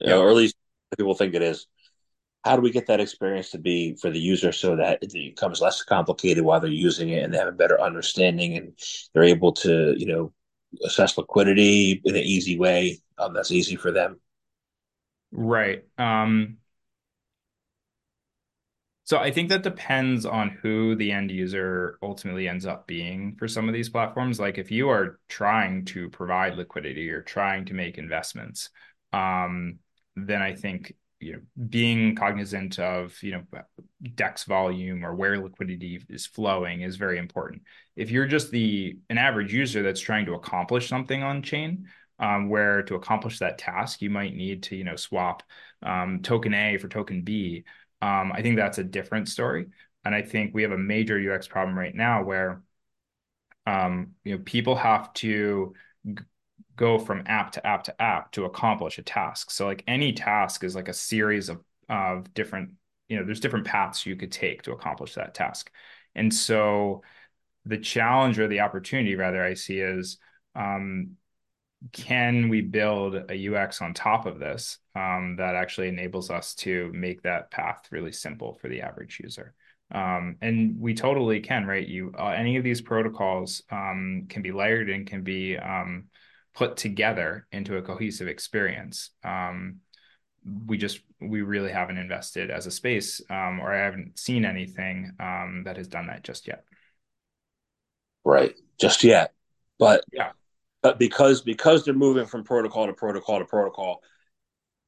yeah. 0.00 0.14
or 0.14 0.28
at 0.28 0.36
least 0.36 0.54
people 0.96 1.14
think 1.14 1.34
it 1.34 1.42
is. 1.42 1.66
How 2.44 2.56
do 2.56 2.62
we 2.62 2.70
get 2.70 2.86
that 2.86 3.00
experience 3.00 3.50
to 3.50 3.58
be 3.58 3.96
for 3.96 4.10
the 4.10 4.20
user 4.20 4.52
so 4.52 4.76
that 4.76 5.02
it 5.02 5.12
becomes 5.12 5.60
less 5.60 5.82
complicated 5.82 6.44
while 6.44 6.60
they're 6.60 6.70
using 6.70 7.10
it 7.10 7.22
and 7.22 7.34
they 7.34 7.38
have 7.38 7.48
a 7.48 7.52
better 7.52 7.78
understanding 7.80 8.56
and 8.56 8.72
they're 9.12 9.24
able 9.24 9.52
to, 9.52 9.94
you 9.98 10.06
know, 10.06 10.32
assess 10.84 11.18
liquidity 11.18 12.00
in 12.04 12.14
an 12.14 12.22
easy 12.22 12.58
way 12.58 12.98
um, 13.18 13.34
that's 13.34 13.50
easy 13.50 13.76
for 13.76 13.92
them. 13.92 14.20
Right. 15.32 15.84
Um, 15.98 16.58
so 19.04 19.18
I 19.18 19.32
think 19.32 19.48
that 19.48 19.64
depends 19.64 20.24
on 20.24 20.50
who 20.50 20.94
the 20.94 21.10
end 21.10 21.32
user 21.32 21.98
ultimately 22.00 22.46
ends 22.46 22.64
up 22.64 22.86
being 22.86 23.34
for 23.36 23.48
some 23.48 23.68
of 23.68 23.74
these 23.74 23.88
platforms. 23.88 24.38
Like 24.38 24.56
if 24.56 24.70
you 24.70 24.88
are 24.88 25.18
trying 25.28 25.84
to 25.86 26.08
provide 26.10 26.56
liquidity 26.56 27.10
or 27.10 27.20
trying 27.20 27.64
to 27.66 27.74
make 27.74 27.98
investments, 27.98 28.70
um, 29.12 29.80
then 30.14 30.42
I 30.42 30.54
think 30.54 30.94
you 31.20 31.34
know 31.34 31.40
being 31.68 32.14
cognizant 32.16 32.78
of 32.78 33.22
you 33.22 33.32
know 33.32 33.42
dex 34.14 34.44
volume 34.44 35.04
or 35.04 35.14
where 35.14 35.38
liquidity 35.38 36.02
is 36.08 36.26
flowing 36.26 36.80
is 36.80 36.96
very 36.96 37.18
important. 37.18 37.62
If 37.96 38.10
you're 38.10 38.26
just 38.26 38.50
the 38.50 38.98
an 39.10 39.18
average 39.18 39.52
user 39.52 39.82
that's 39.82 40.00
trying 40.00 40.26
to 40.26 40.34
accomplish 40.34 40.88
something 40.88 41.22
on 41.22 41.42
chain 41.42 41.86
um, 42.18 42.48
where 42.48 42.82
to 42.84 42.94
accomplish 42.94 43.38
that 43.38 43.58
task 43.58 44.02
you 44.02 44.10
might 44.10 44.34
need 44.34 44.62
to 44.64 44.76
you 44.76 44.84
know 44.84 44.96
swap 44.96 45.42
um, 45.82 46.20
token 46.22 46.54
a 46.54 46.78
for 46.78 46.88
token 46.88 47.22
b. 47.22 47.64
Um, 48.02 48.32
i 48.32 48.40
think 48.42 48.56
that's 48.56 48.78
a 48.78 48.84
different 48.84 49.28
story. 49.28 49.66
And 50.04 50.14
i 50.14 50.22
think 50.22 50.54
we 50.54 50.62
have 50.62 50.72
a 50.72 50.78
major 50.78 51.34
ux 51.34 51.46
problem 51.46 51.78
right 51.78 51.94
now 51.94 52.24
where 52.24 52.62
um, 53.66 54.12
you 54.24 54.36
know 54.36 54.42
people 54.44 54.74
have 54.76 55.12
to 55.14 55.74
go 56.80 56.98
from 56.98 57.22
app 57.26 57.52
to 57.52 57.66
app 57.66 57.84
to 57.84 58.02
app 58.02 58.32
to 58.32 58.46
accomplish 58.46 58.96
a 58.98 59.02
task. 59.02 59.50
So 59.50 59.66
like 59.66 59.84
any 59.86 60.14
task 60.14 60.64
is 60.64 60.74
like 60.74 60.88
a 60.88 60.94
series 60.94 61.50
of 61.50 61.60
of 61.90 62.32
different, 62.32 62.70
you 63.08 63.18
know, 63.18 63.24
there's 63.24 63.40
different 63.40 63.66
paths 63.66 64.06
you 64.06 64.16
could 64.16 64.32
take 64.32 64.62
to 64.62 64.72
accomplish 64.72 65.14
that 65.14 65.34
task. 65.34 65.70
And 66.14 66.32
so 66.32 67.02
the 67.66 67.76
challenge 67.76 68.38
or 68.38 68.48
the 68.48 68.60
opportunity 68.60 69.14
rather 69.14 69.44
I 69.44 69.54
see 69.54 69.78
is 69.78 70.16
um, 70.54 71.16
can 71.92 72.48
we 72.48 72.62
build 72.62 73.30
a 73.30 73.34
UX 73.34 73.82
on 73.82 73.92
top 73.92 74.24
of 74.24 74.38
this 74.38 74.78
um, 74.94 75.36
that 75.36 75.56
actually 75.56 75.88
enables 75.88 76.30
us 76.30 76.54
to 76.54 76.90
make 76.94 77.22
that 77.22 77.50
path 77.50 77.88
really 77.90 78.12
simple 78.12 78.54
for 78.54 78.68
the 78.68 78.80
average 78.80 79.20
user? 79.22 79.52
Um, 79.92 80.36
and 80.40 80.80
we 80.80 80.94
totally 80.94 81.40
can, 81.40 81.66
right? 81.66 81.86
You 81.86 82.14
uh, 82.18 82.28
any 82.28 82.56
of 82.56 82.64
these 82.64 82.80
protocols 82.80 83.64
um, 83.70 84.26
can 84.30 84.40
be 84.40 84.52
layered 84.52 84.88
and 84.88 85.06
can 85.06 85.22
be 85.22 85.58
um, 85.58 86.04
put 86.54 86.76
together 86.76 87.46
into 87.52 87.76
a 87.76 87.82
cohesive 87.82 88.28
experience. 88.28 89.10
Um, 89.24 89.76
we 90.66 90.78
just 90.78 91.00
we 91.20 91.42
really 91.42 91.70
haven't 91.70 91.98
invested 91.98 92.50
as 92.50 92.66
a 92.66 92.70
space, 92.70 93.20
um, 93.30 93.60
or 93.60 93.72
I 93.72 93.84
haven't 93.84 94.18
seen 94.18 94.44
anything 94.44 95.12
um, 95.20 95.62
that 95.66 95.76
has 95.76 95.88
done 95.88 96.06
that 96.06 96.24
just 96.24 96.48
yet. 96.48 96.64
Right, 98.24 98.54
just 98.80 99.04
yet, 99.04 99.32
but 99.78 100.04
yeah, 100.12 100.32
but 100.82 100.98
because 100.98 101.42
because 101.42 101.84
they're 101.84 101.94
moving 101.94 102.26
from 102.26 102.44
protocol 102.44 102.86
to 102.86 102.92
protocol 102.92 103.38
to 103.38 103.44
protocol, 103.44 104.02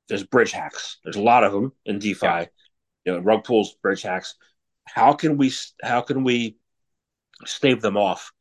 there's 0.08 0.24
bridge 0.24 0.52
hacks. 0.52 0.98
There's 1.04 1.16
a 1.16 1.22
lot 1.22 1.44
of 1.44 1.52
them 1.52 1.72
in 1.84 1.98
DeFi. 1.98 2.26
Yeah. 2.26 2.44
You 3.04 3.12
know, 3.12 3.18
rug 3.18 3.44
pulls, 3.44 3.74
bridge 3.82 4.02
hacks. 4.02 4.36
How 4.84 5.12
can 5.12 5.36
we 5.36 5.52
how 5.82 6.00
can 6.00 6.24
we 6.24 6.56
stave 7.44 7.80
them 7.80 7.96
off 7.96 8.32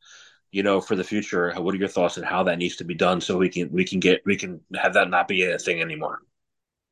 you 0.52 0.62
know, 0.62 0.80
for 0.80 0.94
the 0.94 1.04
future? 1.04 1.52
What 1.54 1.74
are 1.74 1.78
your 1.78 1.88
thoughts 1.88 2.18
on 2.18 2.24
how 2.24 2.44
that 2.44 2.58
needs 2.58 2.76
to 2.76 2.84
be 2.84 2.94
done 2.94 3.20
so 3.20 3.38
we 3.38 3.48
can 3.48 3.72
we 3.72 3.84
can 3.84 3.98
get 3.98 4.22
we 4.24 4.36
can 4.36 4.60
have 4.74 4.94
that 4.94 5.10
not 5.10 5.26
be 5.26 5.42
a 5.42 5.58
thing 5.58 5.80
anymore? 5.80 6.22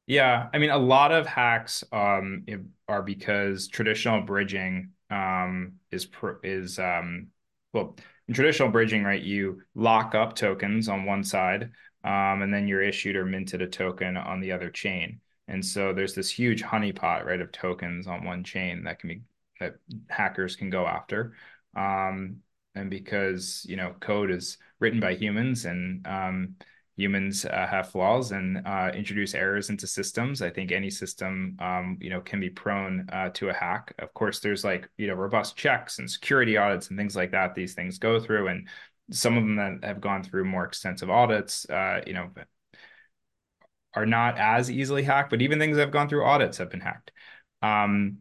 Yeah, 0.06 0.48
I 0.52 0.58
mean, 0.58 0.70
a 0.70 0.78
lot 0.78 1.12
of 1.12 1.26
hacks 1.26 1.84
um, 1.92 2.44
are 2.88 3.02
because 3.02 3.68
traditional 3.68 4.22
bridging 4.22 4.90
um, 5.10 5.74
is 5.92 6.08
is 6.42 6.78
um, 6.80 7.28
well, 7.72 7.96
in 8.26 8.34
traditional 8.34 8.70
bridging, 8.70 9.04
right? 9.04 9.22
You 9.22 9.62
lock 9.74 10.14
up 10.14 10.34
tokens 10.34 10.88
on 10.88 11.04
one 11.04 11.22
side, 11.22 11.70
um, 12.02 12.42
and 12.42 12.52
then 12.52 12.66
you're 12.66 12.82
issued 12.82 13.14
or 13.14 13.24
minted 13.24 13.62
a 13.62 13.68
token 13.68 14.16
on 14.16 14.40
the 14.40 14.52
other 14.52 14.70
chain. 14.70 15.20
And 15.46 15.64
so 15.64 15.92
there's 15.92 16.14
this 16.14 16.30
huge 16.30 16.62
honeypot, 16.62 17.24
right, 17.24 17.40
of 17.40 17.52
tokens 17.52 18.06
on 18.06 18.24
one 18.24 18.42
chain 18.44 18.84
that 18.84 19.00
can 19.00 19.08
be 19.08 19.22
that 19.60 19.76
hackers 20.08 20.56
can 20.56 20.70
go 20.70 20.86
after. 20.86 21.34
Um, 21.76 22.38
and 22.74 22.90
because 22.90 23.64
you 23.68 23.76
know 23.76 23.94
code 24.00 24.30
is 24.30 24.58
written 24.78 25.00
by 25.00 25.14
humans 25.14 25.64
and 25.64 26.06
um, 26.06 26.54
humans 26.96 27.44
uh, 27.44 27.66
have 27.66 27.90
flaws 27.90 28.32
and 28.32 28.66
uh, 28.66 28.90
introduce 28.94 29.34
errors 29.34 29.70
into 29.70 29.86
systems 29.86 30.42
i 30.42 30.50
think 30.50 30.70
any 30.70 30.90
system 30.90 31.56
um, 31.60 31.96
you 32.00 32.10
know 32.10 32.20
can 32.20 32.40
be 32.40 32.50
prone 32.50 33.08
uh, 33.12 33.30
to 33.30 33.48
a 33.48 33.52
hack. 33.54 33.94
Of 33.98 34.12
course 34.14 34.40
there's 34.40 34.64
like 34.64 34.88
you 34.96 35.06
know 35.06 35.14
robust 35.14 35.56
checks 35.56 35.98
and 35.98 36.10
security 36.10 36.56
audits 36.56 36.88
and 36.88 36.98
things 36.98 37.16
like 37.16 37.32
that 37.32 37.54
these 37.54 37.74
things 37.74 37.98
go 37.98 38.20
through. 38.20 38.48
And 38.48 38.68
some 39.10 39.36
of 39.36 39.42
them 39.42 39.56
that 39.56 39.84
have 39.84 40.00
gone 40.00 40.22
through 40.22 40.44
more 40.44 40.64
extensive 40.64 41.10
audits 41.10 41.68
uh, 41.68 42.02
you 42.06 42.12
know 42.12 42.30
are 43.94 44.06
not 44.06 44.38
as 44.38 44.70
easily 44.70 45.02
hacked 45.02 45.30
but 45.30 45.42
even 45.42 45.58
things 45.58 45.76
that 45.76 45.82
have 45.82 45.90
gone 45.90 46.08
through 46.08 46.24
audits 46.24 46.58
have 46.58 46.70
been 46.70 46.80
hacked. 46.80 47.12
Um, 47.62 48.18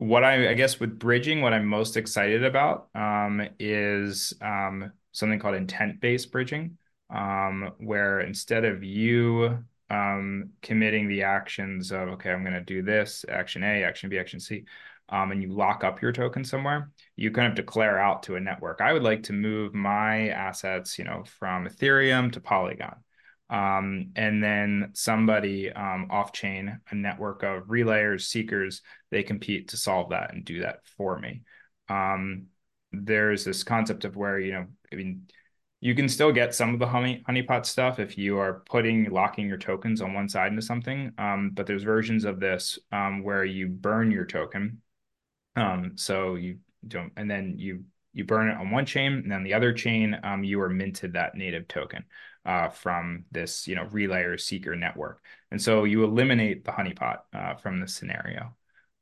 what 0.00 0.24
I, 0.24 0.48
I 0.48 0.54
guess 0.54 0.80
with 0.80 0.98
bridging, 0.98 1.42
what 1.42 1.52
I'm 1.52 1.66
most 1.66 1.98
excited 1.98 2.42
about 2.42 2.88
um, 2.94 3.46
is 3.58 4.32
um, 4.40 4.92
something 5.12 5.38
called 5.38 5.56
intent-based 5.56 6.32
bridging, 6.32 6.78
um, 7.10 7.72
where 7.76 8.20
instead 8.20 8.64
of 8.64 8.82
you 8.82 9.58
um, 9.90 10.52
committing 10.62 11.06
the 11.06 11.24
actions 11.24 11.92
of, 11.92 12.08
okay, 12.08 12.30
I'm 12.30 12.42
going 12.42 12.54
to 12.54 12.62
do 12.62 12.80
this, 12.80 13.26
action 13.28 13.62
A, 13.62 13.84
action 13.84 14.08
B, 14.08 14.18
action 14.18 14.40
C, 14.40 14.64
um, 15.10 15.32
and 15.32 15.42
you 15.42 15.52
lock 15.52 15.84
up 15.84 16.00
your 16.00 16.12
token 16.12 16.44
somewhere, 16.44 16.90
you 17.16 17.30
kind 17.30 17.48
of 17.48 17.54
declare 17.54 17.98
out 17.98 18.22
to 18.22 18.36
a 18.36 18.40
network, 18.40 18.80
I 18.80 18.94
would 18.94 19.02
like 19.02 19.24
to 19.24 19.34
move 19.34 19.74
my 19.74 20.30
assets, 20.30 20.98
you 20.98 21.04
know, 21.04 21.24
from 21.38 21.68
Ethereum 21.68 22.32
to 22.32 22.40
Polygon. 22.40 22.96
Um, 23.50 24.12
and 24.14 24.42
then 24.42 24.90
somebody 24.94 25.72
um, 25.72 26.06
off 26.10 26.32
chain, 26.32 26.78
a 26.88 26.94
network 26.94 27.42
of 27.42 27.64
relayers, 27.64 28.22
seekers, 28.22 28.80
they 29.10 29.24
compete 29.24 29.68
to 29.68 29.76
solve 29.76 30.10
that 30.10 30.32
and 30.32 30.44
do 30.44 30.60
that 30.60 30.86
for 30.96 31.18
me. 31.18 31.42
Um, 31.88 32.46
there's 32.92 33.44
this 33.44 33.64
concept 33.64 34.04
of 34.04 34.16
where, 34.16 34.38
you 34.38 34.52
know, 34.52 34.66
I 34.92 34.96
mean, 34.96 35.26
you 35.80 35.96
can 35.96 36.08
still 36.08 36.30
get 36.30 36.54
some 36.54 36.74
of 36.74 36.78
the 36.78 36.86
honey 36.86 37.24
honeypot 37.28 37.66
stuff 37.66 37.98
if 37.98 38.16
you 38.16 38.38
are 38.38 38.62
putting 38.66 39.10
locking 39.10 39.48
your 39.48 39.58
tokens 39.58 40.00
on 40.00 40.14
one 40.14 40.28
side 40.28 40.52
into 40.52 40.62
something. 40.62 41.10
Um, 41.18 41.50
but 41.52 41.66
there's 41.66 41.82
versions 41.82 42.24
of 42.24 42.38
this 42.38 42.78
um, 42.92 43.24
where 43.24 43.44
you 43.44 43.66
burn 43.66 44.12
your 44.12 44.26
token. 44.26 44.82
Um, 45.56 45.92
so 45.96 46.36
you 46.36 46.58
don't, 46.86 47.12
and 47.16 47.28
then 47.28 47.54
you 47.56 47.84
you 48.12 48.24
burn 48.24 48.50
it 48.50 48.58
on 48.58 48.70
one 48.70 48.86
chain, 48.86 49.12
and 49.14 49.30
then 49.30 49.44
the 49.44 49.54
other 49.54 49.72
chain, 49.72 50.18
you 50.42 50.60
are 50.60 50.68
minted 50.68 51.12
that 51.14 51.36
native 51.36 51.68
token 51.68 52.04
uh, 52.44 52.68
from 52.68 53.24
this, 53.30 53.68
you 53.68 53.74
know, 53.74 53.84
relay 53.90 54.22
or 54.22 54.38
seeker 54.38 54.74
network. 54.74 55.22
And 55.50 55.60
so 55.60 55.84
you 55.84 56.04
eliminate 56.04 56.64
the 56.64 56.72
honeypot 56.72 57.18
uh, 57.32 57.54
from 57.54 57.80
this 57.80 57.94
scenario. 57.94 58.54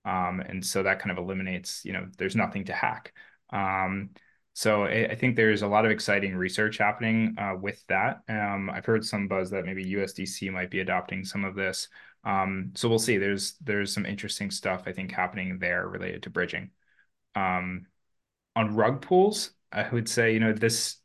Um, 0.04 0.40
and 0.40 0.64
so 0.64 0.82
that 0.82 1.00
kind 1.00 1.10
of 1.10 1.18
eliminates, 1.22 1.84
you 1.84 1.92
know, 1.92 2.08
there's 2.16 2.36
nothing 2.36 2.64
to 2.64 2.72
hack. 2.72 3.12
Um, 3.50 4.10
so 4.54 4.84
I, 4.84 5.08
I, 5.10 5.14
think 5.14 5.36
there's 5.36 5.62
a 5.62 5.68
lot 5.68 5.84
of 5.84 5.90
exciting 5.90 6.34
research 6.34 6.78
happening 6.78 7.36
uh, 7.38 7.54
with 7.60 7.84
that. 7.88 8.22
Um, 8.28 8.70
I've 8.70 8.84
heard 8.84 9.04
some 9.04 9.28
buzz 9.28 9.50
that 9.50 9.64
maybe 9.64 9.84
USDC 9.94 10.50
might 10.50 10.70
be 10.70 10.80
adopting 10.80 11.24
some 11.24 11.44
of 11.44 11.54
this. 11.54 11.88
Um, 12.24 12.72
so 12.74 12.88
we'll 12.88 12.98
see. 12.98 13.18
There's 13.18 13.54
there's 13.60 13.92
some 13.92 14.04
interesting 14.04 14.50
stuff 14.50 14.82
I 14.86 14.92
think 14.92 15.12
happening 15.12 15.58
there 15.58 15.88
related 15.88 16.24
to 16.24 16.30
bridging. 16.30 16.70
Um, 17.34 17.86
on 18.56 18.74
rug 18.74 19.02
pulls, 19.02 19.52
I 19.70 19.88
would 19.88 20.08
say 20.08 20.32
you 20.32 20.40
know 20.40 20.52
this 20.52 20.96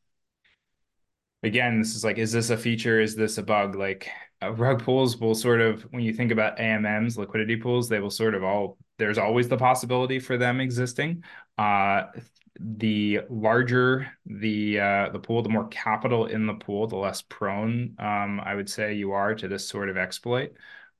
again, 1.43 1.79
this 1.79 1.95
is 1.95 2.03
like, 2.03 2.17
is 2.17 2.31
this 2.31 2.49
a 2.49 2.57
feature? 2.57 2.99
Is 2.99 3.15
this 3.15 3.37
a 3.37 3.43
bug? 3.43 3.75
Like 3.75 4.09
uh, 4.41 4.51
rug 4.53 4.83
pulls 4.83 5.17
will 5.17 5.35
sort 5.35 5.61
of, 5.61 5.83
when 5.91 6.03
you 6.03 6.13
think 6.13 6.31
about 6.31 6.59
AMMs, 6.59 7.17
liquidity 7.17 7.55
pools, 7.57 7.89
they 7.89 7.99
will 7.99 8.09
sort 8.09 8.35
of 8.35 8.43
all, 8.43 8.77
there's 8.97 9.17
always 9.17 9.47
the 9.49 9.57
possibility 9.57 10.19
for 10.19 10.37
them 10.37 10.59
existing. 10.59 11.23
Uh, 11.57 12.03
the 12.59 13.21
larger 13.29 14.11
the 14.25 14.79
uh, 14.79 15.09
the 15.09 15.19
pool, 15.19 15.41
the 15.41 15.49
more 15.49 15.67
capital 15.69 16.27
in 16.27 16.45
the 16.45 16.53
pool, 16.53 16.87
the 16.87 16.95
less 16.95 17.21
prone 17.23 17.95
um, 17.99 18.39
I 18.39 18.53
would 18.55 18.69
say 18.69 18.93
you 18.93 19.11
are 19.11 19.33
to 19.35 19.47
this 19.47 19.67
sort 19.67 19.89
of 19.89 19.97
exploit. 19.97 20.53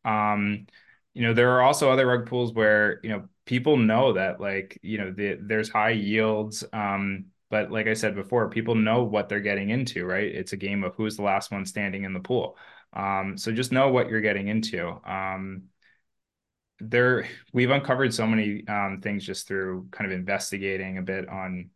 Um, 0.04 0.66
you 1.14 1.22
know, 1.22 1.34
there 1.34 1.52
are 1.52 1.62
also 1.62 1.92
other 1.92 2.08
rug 2.08 2.26
pulls 2.28 2.54
where 2.54 3.00
you 3.04 3.10
know 3.10 3.30
people 3.46 3.78
know 3.78 4.14
that 4.14 4.42
like 4.42 4.80
you 4.82 4.98
know 4.98 5.12
the, 5.12 5.38
there's 5.42 5.70
high 5.70 5.92
yields. 5.92 6.64
Um, 6.74 7.26
but 7.54 7.70
like 7.72 7.86
I 7.86 7.94
said 7.94 8.16
before, 8.16 8.50
people 8.50 8.74
know 8.74 9.04
what 9.04 9.30
they're 9.30 9.40
getting 9.40 9.70
into, 9.70 10.06
right? 10.06 10.26
It's 10.26 10.54
a 10.54 10.58
game 10.58 10.84
of 10.84 10.96
who's 10.96 11.18
the 11.18 11.22
last 11.22 11.52
one 11.52 11.68
standing 11.68 12.04
in 12.04 12.12
the 12.12 12.20
pool. 12.20 12.58
Um, 12.94 13.38
so 13.38 13.52
just 13.52 13.72
know 13.72 13.90
what 13.90 14.10
you're 14.10 14.22
getting 14.22 14.48
into. 14.48 15.00
Um, 15.08 15.66
there, 16.80 17.28
we've 17.54 17.70
uncovered 17.70 18.12
so 18.12 18.26
many 18.26 18.68
um, 18.68 19.02
things 19.04 19.24
just 19.24 19.48
through 19.48 19.88
kind 19.92 20.12
of 20.12 20.18
investigating 20.18 20.98
a 20.98 21.04
bit 21.04 21.30
on, 21.30 21.70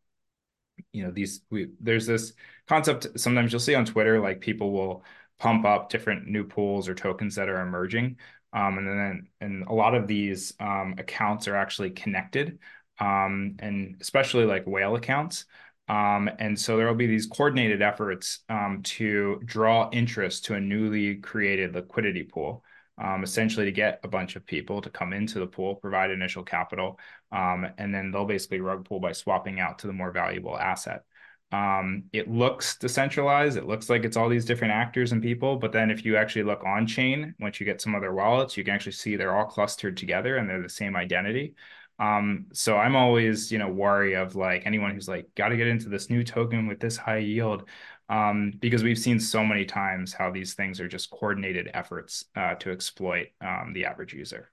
you 0.92 1.04
know, 1.04 1.12
these. 1.12 1.42
We 1.52 1.70
there's 1.80 2.08
this 2.08 2.34
concept 2.68 3.08
sometimes 3.20 3.52
you'll 3.52 3.60
see 3.60 3.76
on 3.76 3.86
Twitter, 3.86 4.20
like 4.20 4.42
people 4.42 4.72
will 4.72 5.04
pump 5.38 5.66
up 5.66 5.90
different 5.92 6.28
new 6.28 6.44
pools 6.44 6.90
or 6.90 6.96
tokens 6.96 7.36
that 7.36 7.50
are 7.50 7.62
emerging. 7.62 8.18
Um, 8.52 8.80
and 8.80 8.88
then 8.88 9.28
and 9.42 9.68
a 9.68 9.74
lot 9.74 9.94
of 9.94 10.08
these 10.08 10.54
um, 10.60 10.96
accounts 10.98 11.48
are 11.48 11.56
actually 11.56 11.92
connected, 11.92 12.58
um, 13.00 13.58
and 13.60 13.98
especially 14.02 14.46
like 14.46 14.66
whale 14.66 14.96
accounts. 14.96 15.46
Um, 15.88 16.30
and 16.40 16.60
so 16.60 16.76
there 16.76 16.88
will 16.88 16.96
be 16.96 17.08
these 17.08 17.28
coordinated 17.28 17.82
efforts 17.82 18.40
um, 18.50 18.82
to 18.84 19.40
draw 19.46 19.90
interest 19.92 20.46
to 20.46 20.56
a 20.56 20.60
newly 20.60 21.16
created 21.16 21.76
liquidity 21.76 22.24
pool, 22.24 22.64
um, 23.02 23.24
essentially 23.24 23.66
to 23.66 23.72
get 23.72 24.02
a 24.04 24.08
bunch 24.08 24.36
of 24.36 24.46
people 24.46 24.82
to 24.82 24.90
come 24.90 25.14
into 25.14 25.40
the 25.40 25.48
pool, 25.48 25.76
provide 25.76 26.12
initial 26.12 26.44
capital, 26.44 27.00
um, 27.32 27.68
and 27.78 27.94
then 27.94 28.12
they'll 28.12 28.26
basically 28.26 28.60
rug 28.60 28.86
pull 28.86 29.00
by 29.00 29.14
swapping 29.14 29.60
out 29.60 29.80
to 29.80 29.88
the 29.88 29.94
more 29.94 30.12
valuable 30.12 30.58
asset. 30.58 31.04
Um, 31.52 32.04
it 32.12 32.30
looks 32.30 32.78
decentralized. 32.78 33.58
It 33.58 33.66
looks 33.66 33.90
like 33.90 34.04
it's 34.04 34.18
all 34.18 34.28
these 34.28 34.46
different 34.46 34.74
actors 34.74 35.14
and 35.14 35.22
people. 35.22 35.56
But 35.56 35.72
then 35.72 35.90
if 35.90 36.04
you 36.04 36.18
actually 36.18 36.44
look 36.44 36.64
on 36.66 36.86
chain, 36.86 37.36
once 37.40 37.60
you 37.60 37.66
get 37.66 37.80
some 37.82 37.96
other 37.96 38.14
wallets, 38.14 38.58
you 38.58 38.66
can 38.66 38.74
actually 38.74 38.92
see 38.92 39.16
they're 39.16 39.36
all 39.36 39.46
clustered 39.46 39.96
together 39.96 40.38
and 40.38 40.50
they're 40.50 40.62
the 40.62 40.70
same 40.70 40.96
identity. 40.98 41.56
Um, 42.00 42.48
so 42.54 42.78
I'm 42.78 42.96
always, 42.96 43.52
you 43.52 43.58
know, 43.58 43.70
wary 43.70 44.16
of 44.16 44.36
like 44.36 44.64
anyone 44.66 44.92
who's 44.94 45.08
like, 45.08 45.34
got 45.36 45.50
to 45.50 45.58
get 45.58 45.68
into 45.68 45.90
this 45.90 46.10
new 46.10 46.24
token 46.24 46.68
with 46.68 46.80
this 46.80 46.98
high 46.98 47.18
yield. 47.18 47.68
Um, 48.10 48.54
because 48.60 48.84
we've 48.84 48.98
seen 49.00 49.20
so 49.20 49.44
many 49.44 49.66
times 49.66 50.14
how 50.14 50.32
these 50.32 50.54
things 50.54 50.80
are 50.80 50.88
just 50.88 51.10
coordinated 51.10 51.70
efforts 51.74 52.26
uh, 52.36 52.56
to 52.56 52.72
exploit 52.72 53.30
um, 53.42 53.74
the 53.74 53.86
average 53.86 54.14
user. 54.14 54.50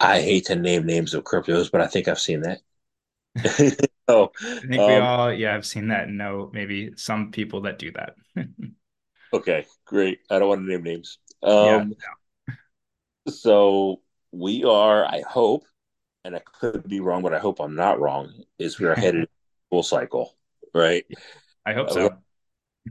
I 0.00 0.20
hate 0.20 0.46
to 0.46 0.56
name 0.56 0.86
names 0.86 1.14
of 1.14 1.24
cryptos, 1.24 1.70
but 1.70 1.80
I 1.80 1.86
think 1.86 2.08
I've 2.08 2.20
seen 2.20 2.42
that. 2.42 2.60
oh, 4.08 4.30
I 4.40 4.66
think 4.66 4.82
um, 4.82 4.86
we 4.86 4.96
all, 4.98 5.32
yeah, 5.32 5.54
I've 5.54 5.66
seen 5.66 5.88
that. 5.88 6.08
know 6.08 6.50
maybe 6.52 6.92
some 6.96 7.30
people 7.30 7.62
that 7.62 7.78
do 7.78 7.92
that. 7.92 8.14
okay, 9.32 9.66
great. 9.84 10.20
I 10.30 10.38
don't 10.38 10.48
want 10.48 10.60
to 10.62 10.66
name 10.66 10.82
names. 10.82 11.18
Um, 11.42 11.54
yeah, 11.60 11.84
no. 11.88 11.94
so 13.32 14.00
we 14.34 14.64
are, 14.64 15.04
I 15.04 15.22
hope, 15.28 15.64
and 16.24 16.34
I 16.34 16.40
could 16.40 16.88
be 16.88 17.00
wrong, 17.00 17.22
but 17.22 17.34
I 17.34 17.38
hope 17.38 17.60
I'm 17.60 17.74
not 17.74 18.00
wrong, 18.00 18.32
is 18.58 18.80
we're 18.80 18.94
headed 19.00 19.28
full 19.70 19.82
cycle, 19.82 20.36
right? 20.74 21.04
I 21.64 21.72
hope 21.72 21.88
uh, 21.90 21.94
so. 21.94 22.16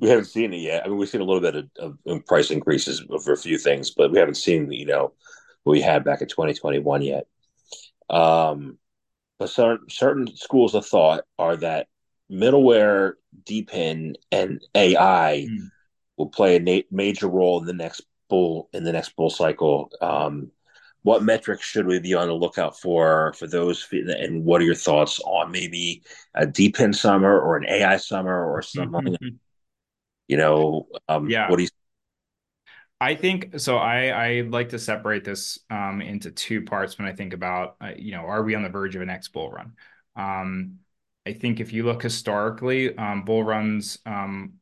We 0.02 0.10
haven't 0.10 0.26
seen 0.26 0.54
it 0.54 0.58
yet. 0.58 0.84
I 0.84 0.88
mean, 0.88 0.98
we've 0.98 1.08
seen 1.08 1.22
a 1.22 1.26
little 1.26 1.42
bit 1.42 1.70
of, 1.78 1.98
of 2.08 2.26
price 2.26 2.50
increases 2.50 3.04
for 3.24 3.34
a 3.34 3.38
few 3.38 3.60
things, 3.60 3.92
but 3.92 4.12
we 4.12 4.18
haven't 4.18 4.38
seen, 4.38 4.72
you 4.72 4.88
know, 4.88 5.14
what 5.64 5.74
we 5.74 5.82
had 5.82 6.04
back 6.04 6.22
in 6.22 6.28
2021 6.28 7.04
yet. 7.04 7.28
Um, 8.10 8.80
but 9.38 9.50
certain, 9.50 9.88
certain 9.90 10.36
schools 10.36 10.74
of 10.74 10.86
thought 10.86 11.26
are 11.38 11.58
that 11.58 11.88
middleware, 12.32 13.14
DePIN, 13.46 14.16
and 14.32 14.62
AI 14.74 15.48
mm. 15.48 15.70
will 16.18 16.30
play 16.30 16.56
a 16.56 16.60
na- 16.60 16.88
major 16.90 17.28
role 17.28 17.60
in 17.60 17.66
the 17.66 17.74
next 17.74 18.02
bull 18.30 18.70
in 18.74 18.84
the 18.84 18.92
next 18.92 19.16
bull 19.16 19.30
cycle. 19.30 19.92
Um, 20.02 20.52
what 21.04 21.24
metrics 21.24 21.64
should 21.64 21.86
we 21.86 22.00
be 22.00 22.14
on 22.14 22.28
the 22.28 22.34
lookout 22.34 22.80
for 22.80 23.34
for 23.38 23.48
those 23.48 23.88
and 23.92 24.44
what 24.44 24.62
are 24.62 24.66
your 24.66 24.76
thoughts 24.76 25.20
on 25.22 25.52
maybe 25.52 26.02
a 26.36 26.46
DePIN 26.46 26.94
summer 26.96 27.40
or 27.40 27.58
an 27.58 27.66
ai 27.70 27.98
summer 27.98 28.46
or 28.46 28.62
something 28.62 29.16
you 30.28 30.38
know 30.38 30.88
um, 31.08 31.30
yeah 31.30 31.50
what 31.50 31.58
do 31.58 31.64
you 31.64 31.70
I 33.04 33.16
think 33.16 33.60
so. 33.60 33.76
I 33.76 34.08
I 34.08 34.42
like 34.42 34.70
to 34.70 34.80
separate 34.80 35.26
this 35.26 35.60
um, 35.70 36.02
into 36.02 36.32
two 36.32 36.62
parts 36.62 36.98
when 36.98 37.06
I 37.06 37.12
think 37.12 37.34
about 37.34 37.76
uh, 37.82 37.92
you 37.98 38.14
know 38.14 38.22
are 38.22 38.44
we 38.44 38.56
on 38.56 38.64
the 38.64 38.70
verge 38.70 38.96
of 38.96 39.02
an 39.02 39.10
next 39.10 39.30
bull 39.30 39.52
run? 39.52 39.74
Um, 40.16 40.80
I 41.26 41.34
think 41.34 41.60
if 41.60 41.74
you 41.74 41.84
look 41.84 42.02
historically, 42.02 42.96
um, 42.98 43.26
bull 43.26 43.44
runs 43.44 44.00
um, 44.06 44.54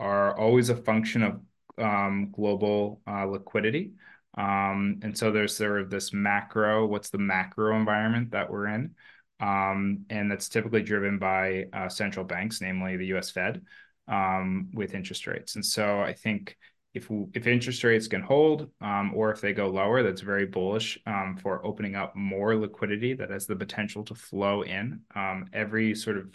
are 0.00 0.36
always 0.36 0.70
a 0.70 0.76
function 0.76 1.22
of 1.22 1.40
um, 1.78 2.32
global 2.32 3.00
uh, 3.06 3.26
liquidity. 3.26 3.92
Um, 4.36 5.00
and 5.02 5.16
so 5.16 5.30
there's 5.30 5.56
sort 5.56 5.80
of 5.80 5.90
this 5.90 6.12
macro, 6.12 6.86
what's 6.86 7.10
the 7.10 7.18
macro 7.18 7.76
environment 7.76 8.32
that 8.32 8.50
we're 8.50 8.68
in? 8.68 8.94
Um, 9.40 10.06
and 10.10 10.30
that's 10.30 10.48
typically 10.48 10.82
driven 10.82 11.18
by 11.18 11.66
uh, 11.72 11.88
central 11.88 12.24
banks, 12.24 12.60
namely 12.60 12.96
the 12.96 13.06
US 13.16 13.30
Fed, 13.30 13.62
um, 14.08 14.70
with 14.74 14.94
interest 14.94 15.26
rates. 15.26 15.54
And 15.54 15.64
so 15.64 16.00
I 16.00 16.12
think 16.12 16.56
if 16.94 17.08
if 17.34 17.46
interest 17.48 17.82
rates 17.82 18.06
can 18.06 18.22
hold 18.22 18.70
um, 18.80 19.12
or 19.14 19.32
if 19.32 19.40
they 19.40 19.52
go 19.52 19.68
lower, 19.68 20.02
that's 20.02 20.20
very 20.20 20.46
bullish 20.46 20.98
um, 21.06 21.36
for 21.36 21.64
opening 21.66 21.96
up 21.96 22.14
more 22.14 22.56
liquidity 22.56 23.14
that 23.14 23.30
has 23.30 23.46
the 23.46 23.56
potential 23.56 24.04
to 24.04 24.14
flow 24.14 24.62
in. 24.62 25.00
Um, 25.14 25.46
every 25.52 25.94
sort 25.96 26.18
of 26.18 26.32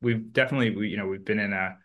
we've 0.00 0.32
definitely 0.32 0.70
we, 0.76 0.88
you 0.88 0.96
know 0.96 1.06
we've 1.06 1.24
been 1.24 1.40
in 1.40 1.52
a 1.52 1.76